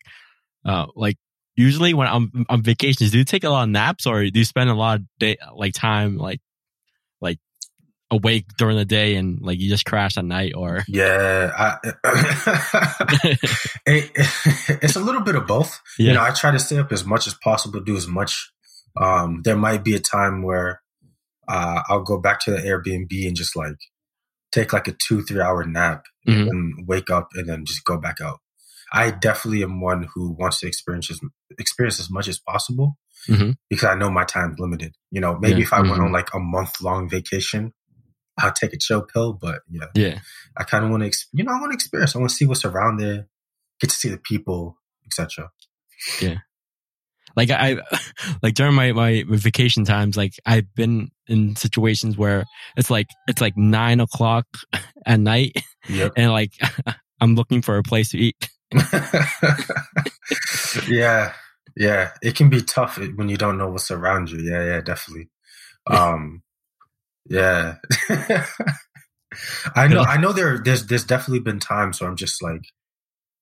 [0.65, 1.17] uh, like
[1.57, 4.45] usually when I'm on vacations, do you take a lot of naps or do you
[4.45, 6.41] spend a lot of day, like time, like, like
[8.15, 10.83] awake during the day and like you just crash at night or?
[10.89, 11.51] Yeah.
[11.57, 11.77] I,
[13.87, 14.11] it,
[14.83, 15.81] it's a little bit of both.
[15.99, 16.09] Yeah.
[16.09, 18.53] You know, I try to stay up as much as possible, do as much.
[19.01, 20.83] Um, there might be a time where,
[21.49, 23.77] uh, I'll go back to the Airbnb and just like
[24.53, 26.49] take like a two, three hour nap mm-hmm.
[26.49, 28.39] and wake up and then just go back out.
[28.93, 31.21] I definitely am one who wants to experience as,
[31.59, 32.97] experience as much as possible
[33.29, 33.51] mm-hmm.
[33.69, 34.95] because I know my time's limited.
[35.11, 35.65] You know, maybe yeah.
[35.65, 35.91] if I mm-hmm.
[35.91, 37.73] went on like a month long vacation,
[38.39, 39.33] I'll take a chill pill.
[39.33, 40.19] But yeah, yeah,
[40.57, 42.15] I kind of want to, you know, I want to experience.
[42.15, 43.27] I want to see what's around there,
[43.81, 45.51] get to see the people, etc.
[46.21, 46.39] Yeah,
[47.37, 47.79] like I,
[48.43, 52.45] like during my my vacation times, like I've been in situations where
[52.77, 54.47] it's like it's like nine o'clock
[55.07, 55.57] at night,
[55.89, 56.13] yep.
[56.17, 56.53] and like
[57.21, 58.51] I'm looking for a place to eat.
[60.89, 61.33] yeah,
[61.77, 64.41] yeah, it can be tough when you don't know what's around you.
[64.41, 65.29] Yeah, yeah, definitely.
[65.87, 66.43] Um,
[67.27, 67.77] yeah,
[69.75, 70.03] I know.
[70.03, 70.59] I know there.
[70.59, 72.63] There's there's definitely been times where I'm just like,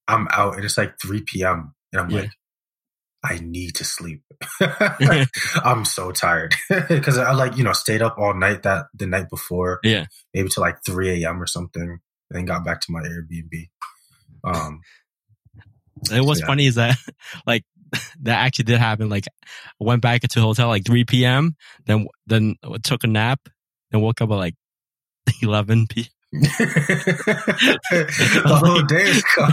[0.09, 1.75] I'm out and it's like 3 p.m.
[1.92, 2.21] and I'm yeah.
[2.21, 2.31] like,
[3.25, 4.23] I need to sleep.
[5.64, 6.55] I'm so tired
[6.88, 9.81] because I like you know stayed up all night that the night before.
[9.83, 11.40] Yeah, maybe to like 3 a.m.
[11.40, 13.68] or something, and then got back to my Airbnb.
[14.45, 14.81] Um,
[16.11, 16.47] and what's yeah.
[16.47, 16.97] funny is that
[17.47, 17.64] like
[18.23, 19.09] that actually did happen.
[19.09, 19.27] Like
[19.81, 21.57] I went back to the hotel like 3 p.m.
[21.87, 23.40] Then then took a nap.
[23.92, 24.55] Then woke up at like
[25.42, 26.09] 11 p.
[26.33, 26.48] the
[28.46, 29.52] whole day is gone.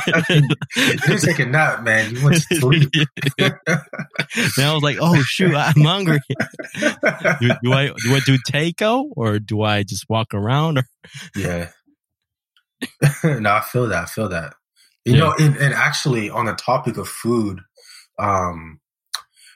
[0.78, 2.16] you didn't take a nap, man.
[2.16, 2.90] You went to sleep.
[3.38, 3.60] then
[4.58, 6.22] I was like, "Oh shoot, I'm hungry.
[6.80, 10.84] do, do, I do I do takeout or do I just walk around?" Or
[11.36, 11.72] yeah,
[13.26, 14.04] no, I feel that.
[14.04, 14.54] I feel that.
[15.04, 15.20] You yeah.
[15.20, 17.60] know, and, and, actually on the topic of food,
[18.18, 18.80] um,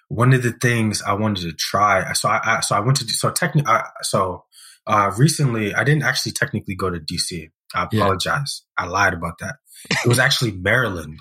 [0.09, 3.07] one of the things I wanted to try, so I, I so I went to
[3.07, 4.43] so technically, so
[4.87, 7.49] uh, recently I didn't actually technically go to DC.
[7.75, 8.63] I apologize.
[8.77, 8.85] Yeah.
[8.85, 9.55] I lied about that.
[9.89, 11.19] It was actually Maryland.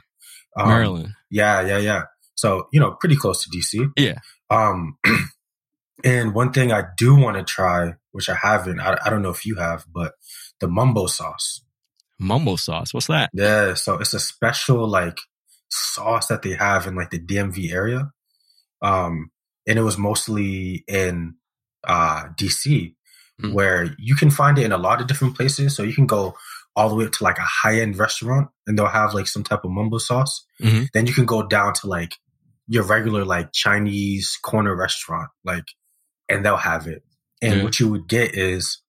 [0.56, 1.08] Um, Maryland.
[1.30, 2.02] Yeah, yeah, yeah.
[2.34, 3.90] So you know, pretty close to DC.
[3.96, 4.18] Yeah.
[4.50, 4.98] Um,
[6.04, 9.30] and one thing I do want to try, which I haven't, I, I don't know
[9.30, 10.12] if you have, but
[10.60, 11.62] the mumbo sauce
[12.22, 12.94] mumbo sauce.
[12.94, 13.30] What's that?
[13.34, 15.18] Yeah, so it's a special like
[15.68, 18.10] sauce that they have in like the DMV area.
[18.80, 19.30] Um,
[19.66, 21.34] and it was mostly in
[21.84, 22.94] uh DC
[23.40, 23.52] mm.
[23.52, 25.76] where you can find it in a lot of different places.
[25.76, 26.34] So you can go
[26.74, 29.44] all the way up to like a high end restaurant and they'll have like some
[29.44, 30.44] type of mumbo sauce.
[30.60, 30.84] Mm-hmm.
[30.94, 32.14] Then you can go down to like
[32.66, 35.64] your regular like Chinese corner restaurant, like,
[36.28, 37.02] and they'll have it.
[37.42, 37.64] And mm.
[37.64, 38.80] what you would get is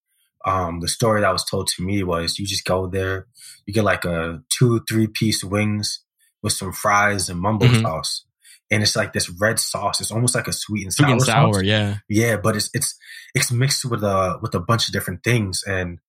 [0.45, 3.27] um, the story that was told to me was you just go there,
[3.65, 6.03] you get like a two, three piece wings
[6.41, 7.82] with some fries and mumbo mm-hmm.
[7.82, 8.25] sauce.
[8.73, 10.01] And it's like this red sauce.
[10.01, 11.07] It's almost like a sweet and sour.
[11.07, 11.63] Sweet and sour, sauce.
[11.63, 11.97] yeah.
[12.09, 12.97] Yeah, but it's it's
[13.36, 15.63] it's mixed with a with a bunch of different things.
[15.65, 15.99] And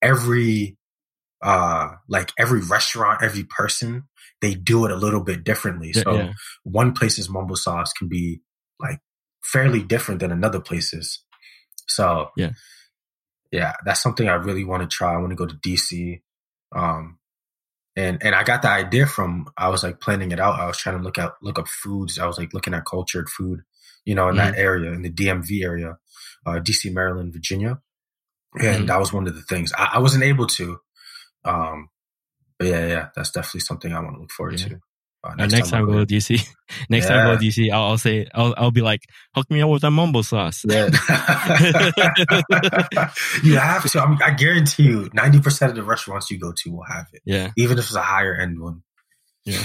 [0.00, 0.76] every
[1.42, 4.04] uh like every restaurant, every person,
[4.40, 5.92] they do it a little bit differently.
[5.92, 6.32] So yeah.
[6.62, 8.40] one place's mumbo sauce can be
[8.80, 9.00] like
[9.42, 11.22] fairly different than another place's.
[11.88, 12.52] So yeah
[13.52, 15.14] yeah, that's something I really want to try.
[15.14, 16.20] I want to go to DC.
[16.74, 17.18] Um,
[17.96, 20.60] and and I got the idea from I was like planning it out.
[20.60, 22.18] I was trying to look at look up foods.
[22.18, 23.62] I was like looking at cultured food,
[24.04, 24.52] you know, in mm-hmm.
[24.52, 25.98] that area, in the DMV area,
[26.44, 27.80] uh, DC, Maryland, Virginia,
[28.54, 28.86] and mm-hmm.
[28.86, 30.78] that was one of the things I, I wasn't able to.
[31.44, 31.88] Um,
[32.58, 34.68] but yeah, yeah, that's definitely something I want to look forward yeah.
[34.68, 34.80] to.
[35.26, 36.48] Uh, next, next, time, time I go to DC,
[36.88, 37.08] next yeah.
[37.08, 39.02] time I go to DC, I'll, I'll, say, I'll, I'll be like,
[39.34, 40.64] hook me up with that mumbo sauce.
[40.68, 40.84] Yeah.
[43.42, 44.00] you have to.
[44.00, 47.22] I, mean, I guarantee you, 90% of the restaurants you go to will have it.
[47.24, 47.50] Yeah.
[47.56, 48.82] Even if it's a higher end one.
[49.44, 49.64] Yeah.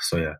[0.00, 0.34] so yeah.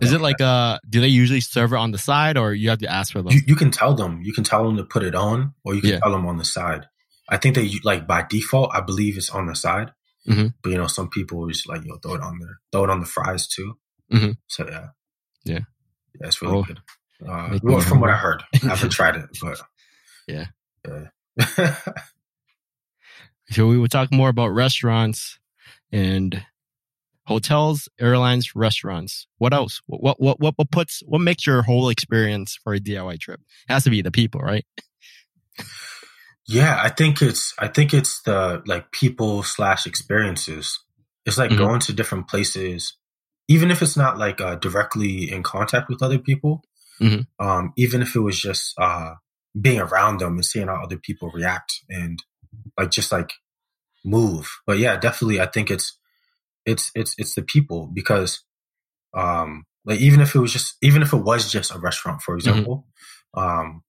[0.00, 2.80] Is it like, uh, do they usually serve it on the side or you have
[2.80, 3.32] to ask for them?
[3.32, 5.80] You, you can tell them, you can tell them to put it on or you
[5.80, 6.00] can yeah.
[6.00, 6.86] tell them on the side.
[7.28, 9.92] I think they like by default, I believe it's on the side.
[10.28, 10.46] Mm-hmm.
[10.62, 13.00] But you know, some people just like yo throw it on there, throw it on
[13.00, 13.74] the fries too.
[14.12, 14.32] Mm-hmm.
[14.46, 14.88] So yeah,
[15.44, 15.60] yeah,
[16.20, 16.80] yeah, it's really oh, good.
[17.26, 19.60] Uh, well, from what I heard, I haven't tried it, but
[20.28, 20.46] yeah,
[20.86, 21.76] yeah.
[23.50, 25.38] so we will talk more about restaurants
[25.92, 26.44] and
[27.26, 29.26] hotels, airlines, restaurants.
[29.38, 29.80] What else?
[29.86, 33.40] What what what what puts what makes your whole experience for a DIY trip?
[33.68, 34.64] It has to be the people, right?
[36.46, 40.78] Yeah, I think it's I think it's the like people slash experiences.
[41.24, 41.58] It's like mm-hmm.
[41.58, 42.96] going to different places,
[43.48, 46.62] even if it's not like uh, directly in contact with other people.
[47.00, 47.44] Mm-hmm.
[47.44, 49.14] Um, even if it was just uh,
[49.60, 52.22] being around them and seeing how other people react and
[52.78, 53.32] like just like
[54.04, 54.48] move.
[54.66, 55.98] But yeah, definitely, I think it's
[56.64, 58.44] it's it's it's the people because
[59.14, 62.36] um, like even if it was just even if it was just a restaurant, for
[62.36, 62.48] mm-hmm.
[62.48, 62.86] example,
[63.36, 63.68] mm-hmm.
[63.68, 63.82] um,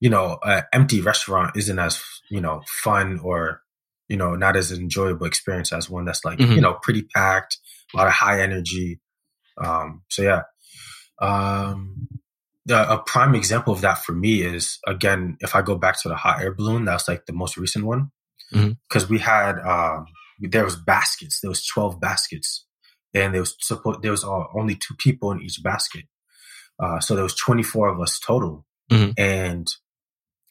[0.00, 3.62] you know, an empty restaurant isn't as, you know, fun or,
[4.08, 6.52] you know, not as enjoyable experience as one that's like, mm-hmm.
[6.52, 7.58] you know, pretty packed,
[7.94, 9.00] a lot of high energy.
[9.58, 10.42] Um, so yeah.
[11.20, 12.08] Um,
[12.66, 16.08] the, a prime example of that for me is again, if I go back to
[16.08, 18.10] the hot air balloon, that's like the most recent one.
[18.52, 18.72] Mm-hmm.
[18.90, 20.06] Cause we had, um,
[20.40, 22.66] there was baskets, there was 12 baskets
[23.14, 26.04] and there was support, there was uh, only two people in each basket.
[26.78, 28.66] Uh, so there was 24 of us total.
[28.90, 29.12] Mm-hmm.
[29.16, 29.66] And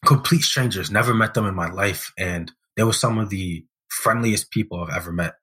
[0.06, 2.12] complete strangers, never met them in my life.
[2.18, 5.36] And they were some of the friendliest people I've ever met.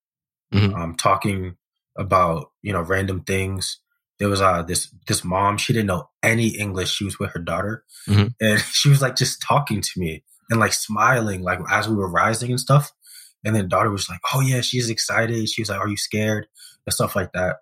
[0.53, 0.75] Mm-hmm.
[0.75, 1.57] Um, talking
[1.96, 3.79] about, you know, random things.
[4.18, 6.92] There was uh, this this mom, she didn't know any English.
[6.92, 7.85] She was with her daughter.
[8.09, 8.29] Mm-hmm.
[8.40, 12.11] And she was like just talking to me and like smiling, like as we were
[12.11, 12.92] rising and stuff.
[13.44, 15.48] And then daughter was like, Oh yeah, she's excited.
[15.48, 16.46] She was like, Are you scared?
[16.87, 17.57] And stuff like that.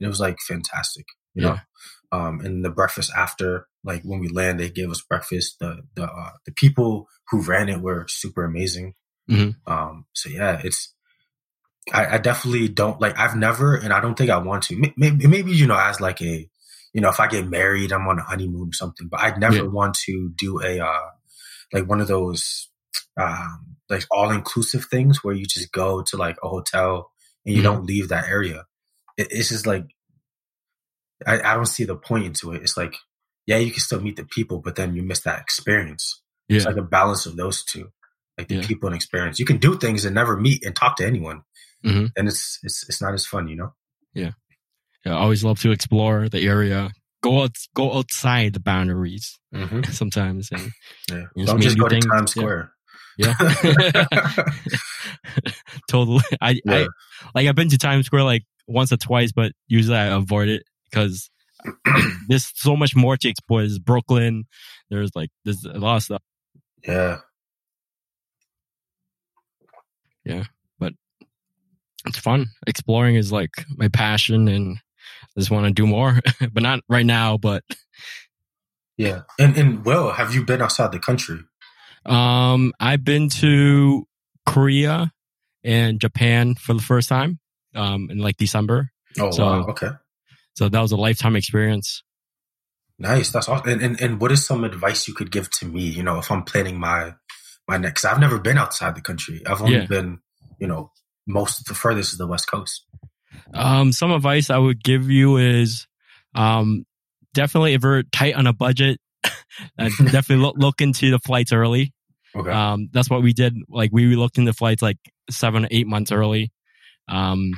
[0.00, 1.48] And it was like fantastic, you yeah.
[1.48, 1.58] know?
[2.12, 5.56] Um, and the breakfast after, like when we land, they gave us breakfast.
[5.60, 8.94] The the uh, the people who ran it were super amazing.
[9.30, 9.72] Mm-hmm.
[9.72, 10.94] Um, so yeah, it's
[11.92, 13.18] I, I, definitely don't like.
[13.18, 14.92] I've never, and I don't think I want to.
[14.96, 16.48] Maybe, maybe you know, as like a
[16.92, 19.08] you know, if I get married, I'm on a honeymoon or something.
[19.08, 19.62] But I'd never yeah.
[19.62, 21.10] want to do a uh,
[21.72, 22.68] like one of those
[23.20, 27.10] um, like all inclusive things where you just go to like a hotel
[27.44, 27.72] and you mm-hmm.
[27.72, 28.64] don't leave that area.
[29.16, 29.86] It, it's just like
[31.26, 32.62] I, I don't see the point into it.
[32.62, 32.96] It's like,
[33.46, 36.22] yeah, you can still meet the people, but then you miss that experience.
[36.48, 36.56] Yeah.
[36.56, 37.90] It's like a balance of those two,
[38.38, 38.66] like the yeah.
[38.66, 39.38] people and experience.
[39.38, 41.42] You can do things and never meet and talk to anyone,
[41.84, 42.06] mm-hmm.
[42.16, 43.72] and it's it's it's not as fun, you know.
[44.12, 44.32] Yeah,
[45.04, 45.14] yeah.
[45.14, 46.90] I always love to explore the area.
[47.22, 49.82] Go out, go outside the boundaries mm-hmm.
[49.92, 50.70] sometimes, and
[51.10, 51.44] yeah.
[51.46, 52.04] Don't just go things.
[52.04, 52.72] to Times Square.
[53.16, 54.04] Yeah, yeah.
[55.88, 56.24] totally.
[56.40, 56.74] I, yeah.
[56.74, 56.86] I
[57.34, 60.64] like I've been to Times Square like once or twice, but usually I avoid it
[60.94, 61.30] because
[62.28, 63.60] there's so much more to explore.
[63.60, 64.44] There's Brooklyn.
[64.90, 66.22] There's like there's a lot of stuff.
[66.86, 67.18] Yeah.
[70.24, 70.44] Yeah,
[70.78, 70.94] but
[72.06, 72.46] it's fun.
[72.66, 74.78] Exploring is like my passion, and
[75.36, 76.20] I just want to do more,
[76.52, 77.36] but not right now.
[77.36, 77.62] But
[78.96, 81.40] yeah, and and well, have you been outside the country?
[82.06, 84.06] Um, I've been to
[84.46, 85.12] Korea
[85.62, 87.38] and Japan for the first time.
[87.74, 88.90] Um, in like December.
[89.18, 89.66] Oh so, wow!
[89.66, 89.90] Okay.
[90.54, 92.02] So that was a lifetime experience.
[92.98, 93.30] Nice.
[93.30, 93.68] That's awesome.
[93.68, 96.30] And, and, and what is some advice you could give to me, you know, if
[96.30, 97.14] I'm planning my,
[97.68, 99.42] my next, I've never been outside the country.
[99.46, 99.86] I've only yeah.
[99.86, 100.20] been,
[100.58, 100.92] you know,
[101.26, 102.84] most, of the furthest is the West Coast.
[103.52, 105.88] Um, some advice I would give you is,
[106.34, 106.84] um,
[107.32, 109.30] definitely if you're tight on a budget, uh,
[109.98, 111.92] definitely look, look into the flights early.
[112.36, 112.50] Okay.
[112.50, 113.56] Um, that's what we did.
[113.68, 114.98] Like we looked into flights like
[115.30, 116.52] seven, eight months early.
[117.08, 117.52] Um,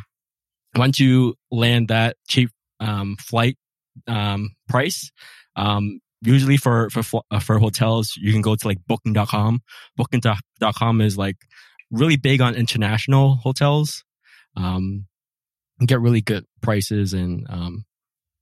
[0.74, 3.56] once you land that cheap um, flight
[4.06, 5.10] um, price,
[5.56, 9.60] um, usually for for uh, for hotels, you can go to like Booking.com.
[9.96, 11.36] Booking.com is like
[11.90, 14.04] really big on international hotels.
[14.56, 15.06] Um,
[15.84, 17.84] get really good prices and um,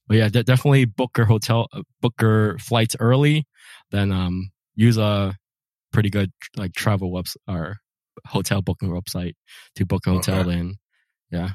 [0.07, 3.47] but yeah, definitely book your hotel, uh, book your flights early.
[3.91, 5.37] Then um, use a
[5.93, 7.77] pretty good like travel website or
[8.27, 9.35] hotel booking website
[9.77, 10.41] to book a hotel.
[10.41, 10.51] Okay.
[10.51, 10.75] Then
[11.31, 11.51] Yeah,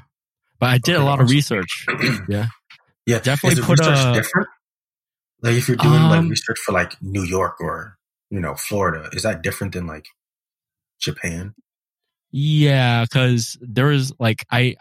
[0.58, 1.86] but I did okay, a lot of research.
[2.28, 2.48] yeah,
[3.10, 4.48] yeah, definitely put a different.
[5.42, 7.96] Like if you're doing um, like research for like New York or
[8.30, 10.06] you know Florida, is that different than like
[11.00, 11.54] Japan?
[12.30, 14.76] Yeah, because there is like I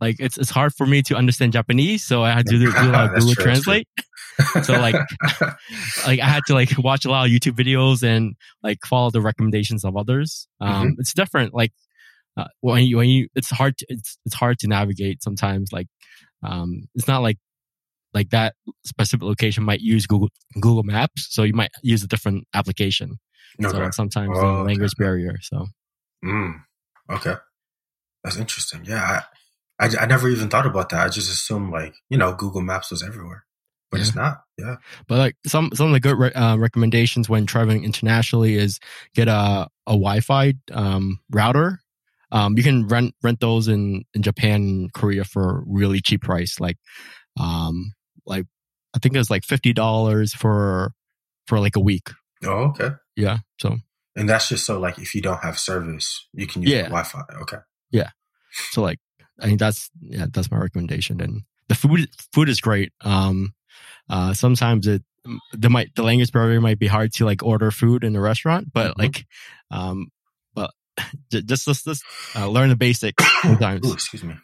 [0.00, 2.92] like it's it's hard for me to understand Japanese, so I had to do, do
[2.92, 3.88] like Google true, Translate.
[4.62, 4.94] so like
[6.06, 9.20] like I had to like watch a lot of YouTube videos and like follow the
[9.20, 10.46] recommendations of others.
[10.60, 11.00] Um, mm-hmm.
[11.00, 11.54] It's different.
[11.54, 11.72] Like
[12.36, 15.72] uh, when you when you it's hard to, it's it's hard to navigate sometimes.
[15.72, 15.88] Like
[16.44, 17.38] um, it's not like
[18.14, 22.46] like that specific location might use Google Google Maps, so you might use a different
[22.54, 23.18] application.
[23.62, 23.76] Okay.
[23.76, 25.04] So sometimes oh, the language okay.
[25.04, 25.36] barrier.
[25.42, 25.66] So.
[26.24, 26.62] Mm,
[27.10, 27.34] okay,
[28.22, 28.84] that's interesting.
[28.84, 29.22] Yeah,
[29.78, 31.04] I, I, I never even thought about that.
[31.04, 33.44] I just assumed like you know Google Maps was everywhere,
[33.90, 34.02] but yeah.
[34.02, 34.40] it's not.
[34.56, 34.76] Yeah,
[35.08, 38.78] but like some some of the good re- uh, recommendations when traveling internationally is
[39.14, 41.80] get a a Wi-Fi um, router.
[42.32, 46.58] Um, you can rent rent those in in Japan, Korea for really cheap price.
[46.58, 46.78] Like
[47.38, 47.92] um,
[48.26, 48.46] like
[48.94, 50.92] I think it was like fifty dollars for
[51.46, 52.10] for like a week.
[52.44, 52.90] Oh, okay.
[53.16, 53.38] Yeah.
[53.58, 53.78] So
[54.16, 56.82] and that's just so like if you don't have service, you can use yeah.
[56.82, 57.22] Wi-Fi.
[57.42, 57.58] Okay.
[57.90, 58.10] Yeah.
[58.70, 58.98] So like
[59.40, 61.20] I think that's yeah that's my recommendation.
[61.20, 62.92] And the food food is great.
[63.02, 63.54] Um,
[64.08, 65.02] uh, sometimes it
[65.52, 68.72] the might the language barrier might be hard to like order food in a restaurant,
[68.72, 69.02] but mm-hmm.
[69.02, 69.26] like,
[69.70, 70.08] um,
[70.54, 70.70] but
[71.30, 72.04] just just just
[72.36, 73.86] uh, learn the basics sometimes.
[73.86, 74.34] Ooh, excuse me.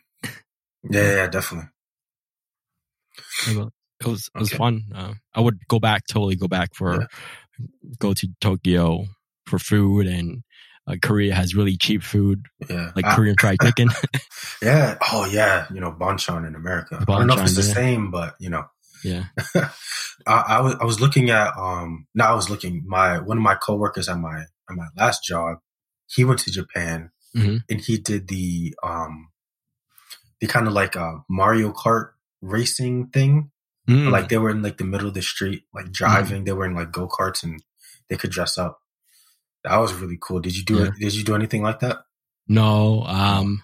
[0.90, 1.68] Yeah, yeah, definitely.
[3.48, 4.56] It was it was okay.
[4.56, 4.84] fun.
[4.94, 7.66] Uh, I would go back, totally go back for yeah.
[7.98, 9.04] go to Tokyo
[9.46, 10.42] for food, and
[10.86, 12.92] uh, Korea has really cheap food, yeah.
[12.96, 13.90] like Korean fried chicken.
[14.62, 14.96] yeah.
[15.12, 15.66] Oh yeah.
[15.72, 16.96] You know, bonchon in America.
[16.96, 17.74] Bonchon, I don't know if it's the yeah.
[17.74, 18.64] same, but you know.
[19.04, 19.24] Yeah.
[20.26, 22.06] I, I, was I was looking at um.
[22.14, 22.84] Now I was looking.
[22.86, 25.58] My one of my coworkers at my at my last job,
[26.06, 27.56] he went to Japan mm-hmm.
[27.68, 29.30] and he did the um,
[30.40, 33.50] the kind of like a Mario Kart racing thing.
[33.88, 34.10] Mm.
[34.10, 35.92] Like they were in like the middle of the street, like mm.
[35.92, 36.42] driving.
[36.42, 36.46] Mm.
[36.46, 37.62] They were in like go karts and
[38.08, 38.80] they could dress up.
[39.64, 40.40] That was really cool.
[40.40, 40.86] Did you do yeah.
[40.86, 40.94] it?
[40.98, 41.98] Did you do anything like that?
[42.48, 43.02] No.
[43.04, 43.62] Um,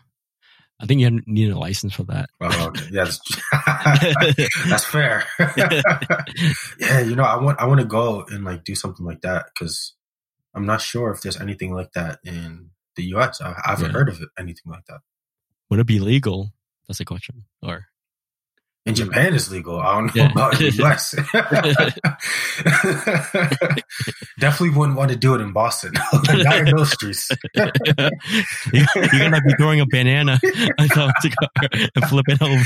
[0.78, 2.28] I think you need a license for that.
[2.40, 2.84] Oh, okay.
[2.92, 5.24] Yeah, that's, that's fair.
[6.78, 9.46] yeah, you know, I want I want to go and like do something like that
[9.46, 9.94] because
[10.54, 13.40] I'm not sure if there's anything like that in the U.S.
[13.40, 13.92] I, I haven't yeah.
[13.92, 15.00] heard of it, anything like that.
[15.70, 16.52] Would it be legal?
[16.86, 17.44] That's a question.
[17.62, 17.86] Or
[18.86, 19.80] in Japan, it's legal.
[19.80, 20.30] I don't know yeah.
[20.30, 21.10] about the US.
[24.38, 25.94] Definitely wouldn't want to do it in Boston.
[26.12, 27.28] Not in those streets.
[27.54, 27.72] You're
[29.18, 30.38] gonna be throwing a banana
[30.78, 30.92] and
[32.08, 32.62] flip it over.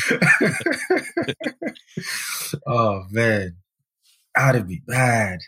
[2.66, 3.56] oh man,
[4.34, 5.38] that'd be bad.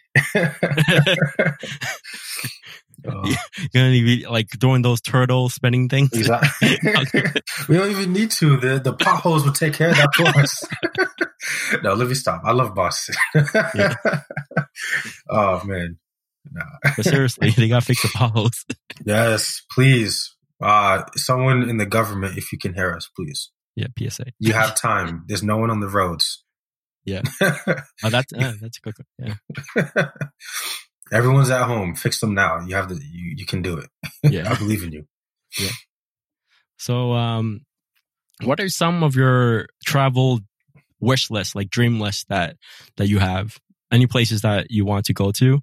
[3.06, 3.22] Oh.
[3.58, 6.10] You're gonna be like doing those turtle spinning things.
[6.12, 6.76] Exactly.
[7.68, 8.56] we don't even need to.
[8.56, 10.64] The the potholes will take care of that for us.
[11.82, 12.42] no, let me stop.
[12.44, 13.14] I love Boston.
[13.74, 13.94] Yeah.
[15.30, 15.98] oh man.
[16.50, 16.64] Nah.
[16.96, 18.64] but seriously, they gotta fix the potholes.
[19.04, 20.34] yes, please.
[20.62, 23.50] Uh someone in the government, if you can hear us, please.
[23.74, 24.26] Yeah, PSA.
[24.38, 25.24] You have time.
[25.26, 26.44] There's no one on the roads.
[27.04, 27.22] Yeah.
[27.40, 29.36] oh, that's uh, that's a good one.
[29.74, 30.06] Yeah.
[31.10, 31.94] Everyone's at home.
[31.94, 32.60] Fix them now.
[32.60, 33.88] You have the you, you can do it.
[34.22, 34.50] Yeah.
[34.50, 35.06] I believe in you.
[35.58, 35.70] Yeah.
[36.78, 37.62] So um
[38.42, 40.40] what are some of your travel
[41.00, 42.56] wish lists, like dream lists that
[42.96, 43.58] that you have?
[43.90, 45.60] Any places that you want to go to?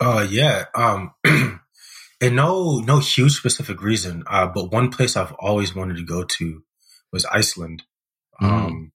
[0.00, 0.64] Uh yeah.
[0.74, 4.24] Um and no no huge specific reason.
[4.26, 6.64] Uh but one place I've always wanted to go to
[7.12, 7.84] was Iceland.
[8.42, 8.48] Mm.
[8.48, 8.92] Um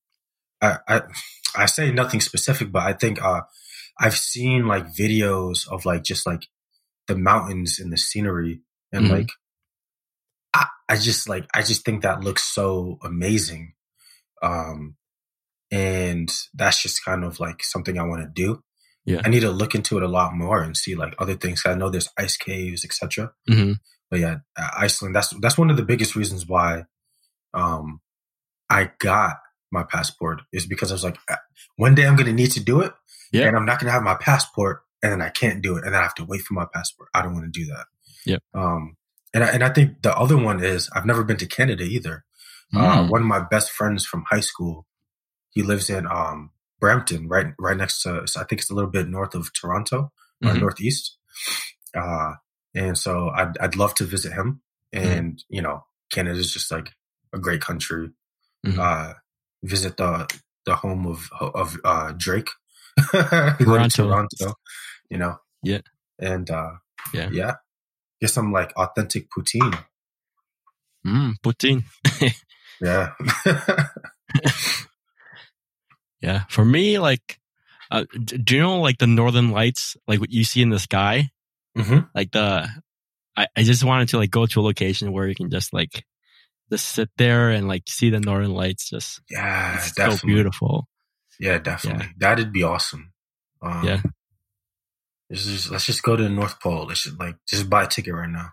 [0.62, 1.02] I, I
[1.56, 3.42] I say nothing specific, but I think uh
[4.00, 6.48] I've seen like videos of like just like
[7.08, 9.16] the mountains and the scenery and mm-hmm.
[9.16, 9.30] like
[10.54, 13.74] I, I just like I just think that looks so amazing.
[14.42, 14.96] Um
[15.72, 18.64] and that's just kind of like something I want to do.
[19.06, 19.22] Yeah.
[19.24, 21.64] I need to look into it a lot more and see like other things.
[21.66, 23.32] I know there's ice caves, etc.
[23.50, 23.74] Mm-hmm.
[24.10, 25.16] But yeah, Iceland.
[25.16, 26.86] That's that's one of the biggest reasons why
[27.54, 28.02] um,
[28.70, 29.38] I got
[29.72, 31.36] my passport is because I was like, uh,
[31.76, 32.94] one day I'm going to need to do it,
[33.32, 33.48] yeah.
[33.48, 35.94] And I'm not going to have my passport and then I can't do it and
[35.94, 37.10] then I have to wait for my passport.
[37.14, 37.86] I don't want to do that.
[38.26, 38.38] Yeah.
[38.54, 38.98] Um,
[39.34, 42.26] and I, and I think the other one is I've never been to Canada either.
[42.74, 42.82] Mm.
[42.82, 44.86] Uh, one of my best friends from high school,
[45.52, 48.26] he lives in um, Brampton, right right next to.
[48.38, 50.12] I think it's a little bit north of Toronto,
[50.44, 50.60] uh, mm-hmm.
[50.60, 51.18] northeast.
[51.96, 52.34] Uh,
[52.76, 54.62] and so I'd I'd love to visit him.
[54.94, 55.08] Mm-hmm.
[55.08, 55.44] And mm.
[55.50, 56.92] you know, Canada is just like
[57.34, 58.10] a great country.
[58.66, 58.80] Mm-hmm.
[58.80, 59.14] Uh,
[59.64, 60.32] visit the
[60.66, 62.50] the home of of uh, Drake.
[63.12, 64.04] Toronto.
[64.04, 64.54] Toronto,
[65.10, 65.38] you know.
[65.64, 65.82] Yeah.
[66.20, 66.72] And uh
[67.14, 67.30] yeah.
[67.32, 67.54] Yeah.
[68.22, 69.84] Get some like authentic poutine.
[71.06, 71.84] Mm, poutine.
[72.82, 73.14] Yeah.
[76.22, 76.44] yeah.
[76.50, 77.40] For me, like,
[77.92, 81.30] uh, do you know like the northern lights, like what you see in the sky?
[81.78, 82.00] Mm-hmm.
[82.14, 82.68] Like the,
[83.36, 86.06] I, I just wanted to like go to a location where you can just like
[86.72, 88.90] just sit there and like see the northern lights.
[88.90, 90.18] Just yeah, it's definitely.
[90.18, 90.88] so beautiful.
[91.40, 92.06] Yeah, definitely.
[92.06, 92.12] Yeah.
[92.18, 93.14] That'd be awesome.
[93.62, 94.02] Um, yeah.
[95.32, 96.86] Just, let's just go to the North Pole.
[96.88, 98.50] Let's just like just buy a ticket right now.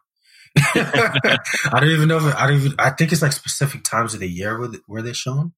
[0.58, 2.74] I don't even know if I don't even.
[2.78, 5.52] I think it's like specific times of the year where, where they're shown.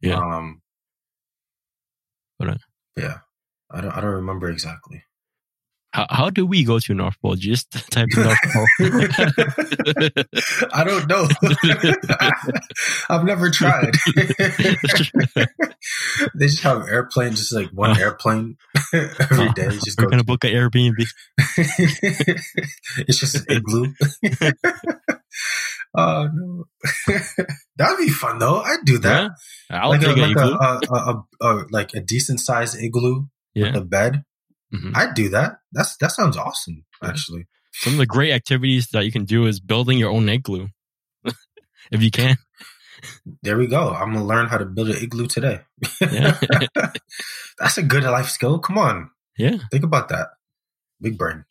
[0.00, 0.18] Yeah.
[0.18, 0.60] Um.
[2.96, 3.18] Yeah,
[3.70, 3.92] I don't.
[3.92, 5.04] I don't remember exactly.
[5.94, 7.36] How, how do we go to North Pole?
[7.36, 8.66] Just type in North Pole.
[10.72, 11.28] I don't know.
[13.08, 13.92] I've never tried.
[16.34, 18.56] they just have airplanes, just like one airplane
[18.92, 19.68] every day.
[19.84, 21.06] Just We're gonna book an Airbnb.
[23.06, 23.92] it's just an igloo.
[25.96, 26.64] Oh no,
[27.76, 28.60] that'd be fun though.
[28.62, 29.30] I'd do that.
[29.70, 30.54] Yeah, I'll like take a, like igloo.
[30.54, 33.66] a, a, a, like a decent sized igloo Yeah.
[33.66, 34.24] with a bed.
[34.74, 34.90] Mhm.
[34.96, 35.58] I'd do that.
[35.74, 36.84] That's that sounds awesome.
[37.02, 40.68] Actually, Some of the great activities that you can do is building your own igloo.
[41.92, 42.36] if you can.
[43.42, 43.90] there we go.
[43.90, 45.60] I'm gonna learn how to build an igloo today.
[46.00, 46.38] Yeah.
[47.58, 48.58] That's a good life skill.
[48.60, 49.58] Come on, Yeah.
[49.70, 50.28] think about that.
[51.00, 51.44] Big brain.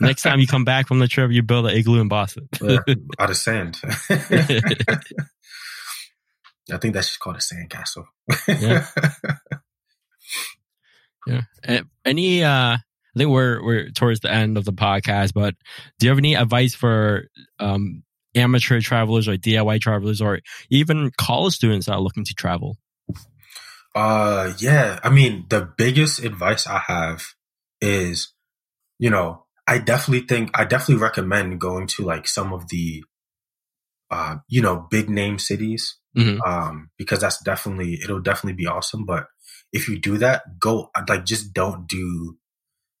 [0.00, 2.48] Next time you come back from the trip, you build an igloo in Boston.
[2.62, 2.78] Yeah,
[3.18, 3.78] out of sand.
[6.70, 8.04] I think that's just called a sandcastle.
[8.46, 8.86] Yeah.
[11.28, 11.80] Yeah.
[12.04, 15.54] Any uh I think we're we're towards the end of the podcast, but
[15.98, 18.02] do you have any advice for um
[18.34, 22.76] amateur travelers or DIY travelers or even college students that are looking to travel?
[23.94, 25.00] Uh, yeah.
[25.02, 27.24] I mean, the biggest advice I have
[27.80, 28.32] is,
[28.98, 33.02] you know, I definitely think I definitely recommend going to like some of the,
[34.10, 36.38] uh, you know, big name cities, Mhm.
[36.46, 39.04] um, because that's definitely it'll definitely be awesome.
[39.04, 39.26] But
[39.72, 42.36] if you do that, go like just don't do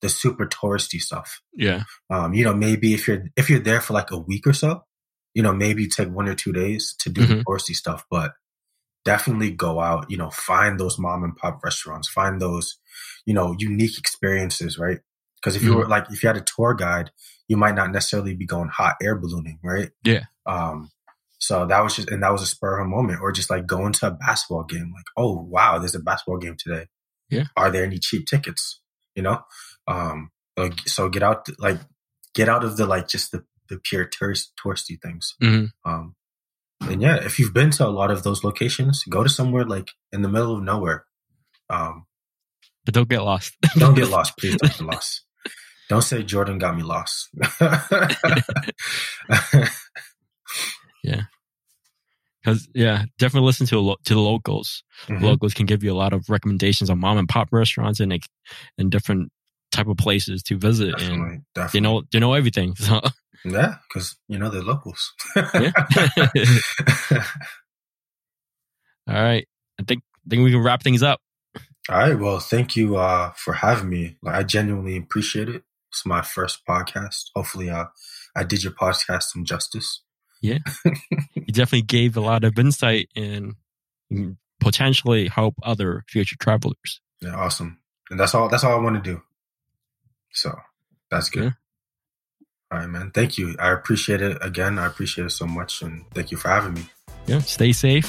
[0.00, 1.40] the super touristy stuff.
[1.54, 1.82] Yeah.
[2.10, 4.84] Um, you know, maybe if you're if you're there for like a week or so,
[5.34, 7.44] you know, maybe take one or two days to do the Mhm.
[7.44, 8.32] touristy stuff, but
[9.04, 12.78] definitely go out, you know, find those mom and pop restaurants, find those,
[13.26, 14.98] you know, unique experiences, right?
[15.36, 15.78] Because if you Mm-hmm.
[15.80, 17.10] were like if you had a tour guide,
[17.48, 19.90] you might not necessarily be going hot air ballooning, right?
[20.04, 20.24] Yeah.
[20.46, 20.90] Um,
[21.38, 23.66] so that was just and that was a spur of a moment, or just like
[23.66, 26.86] going to a basketball game, like, oh wow, there's a basketball game today.
[27.30, 27.44] Yeah.
[27.56, 28.80] Are there any cheap tickets?
[29.14, 29.40] You know?
[29.86, 31.78] Um, like, so get out, like,
[32.34, 35.34] get out of the like just the the pure tourist touristy things.
[35.42, 35.70] Mhm.
[35.84, 36.14] Um,
[36.80, 39.90] and yeah, if you've been to a lot of those locations, go to somewhere like
[40.12, 41.04] in the middle of nowhere.
[41.70, 42.06] Um,
[42.84, 43.54] But don't get lost.
[43.78, 44.56] don't get lost, please.
[44.56, 45.22] Don't get lost.
[45.88, 47.28] Don't say Jordan got me lost.
[52.40, 54.82] Because yeah, definitely listen to a lo- to the locals.
[55.06, 55.22] Mhm.
[55.22, 58.26] Locals can give you a lot of recommendations on mom and pop restaurants and like,
[58.78, 59.30] and different
[59.72, 62.74] type of places to visit, and Definitely, they know they know everything.
[62.78, 63.00] So
[63.44, 65.12] Yeah, because you know they're locals.
[65.36, 65.72] yeah.
[69.08, 69.46] All right,
[69.80, 71.20] I think I think we can wrap things up.
[71.90, 72.18] All right.
[72.18, 74.16] Well, thank you uh, for having me.
[74.22, 75.62] Like, I genuinely appreciate it.
[75.90, 77.30] It's my first podcast.
[77.34, 77.86] Hopefully, uh,
[78.36, 80.02] I did your podcast some justice.
[80.40, 80.60] You
[81.52, 83.54] definitely gave a lot of insight and
[84.12, 87.00] mm, potentially help other future travelers.
[87.20, 87.78] Yeah, awesome.
[88.10, 88.48] And that's all.
[88.48, 89.22] That's all I want to do.
[90.32, 90.54] So
[91.10, 91.44] that's good.
[91.44, 91.50] Yeah.
[92.70, 93.10] All right, man.
[93.12, 93.56] Thank you.
[93.58, 94.78] I appreciate it again.
[94.78, 96.82] I appreciate it so much, and thank you for having me.
[97.26, 98.06] Yeah, stay safe.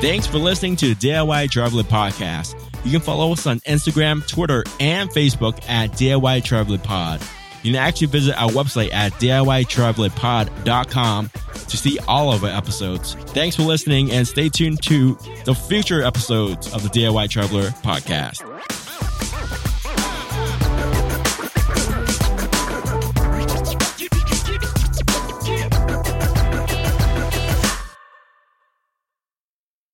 [0.00, 2.60] Thanks for listening to the DIY Traveler Podcast.
[2.84, 7.22] You can follow us on Instagram, Twitter, and Facebook at DIY Traveler Pod.
[7.64, 13.14] You can actually visit our website at DIYTravelerPod.com to see all of our episodes.
[13.28, 18.53] Thanks for listening and stay tuned to the future episodes of the DIY Traveler Podcast.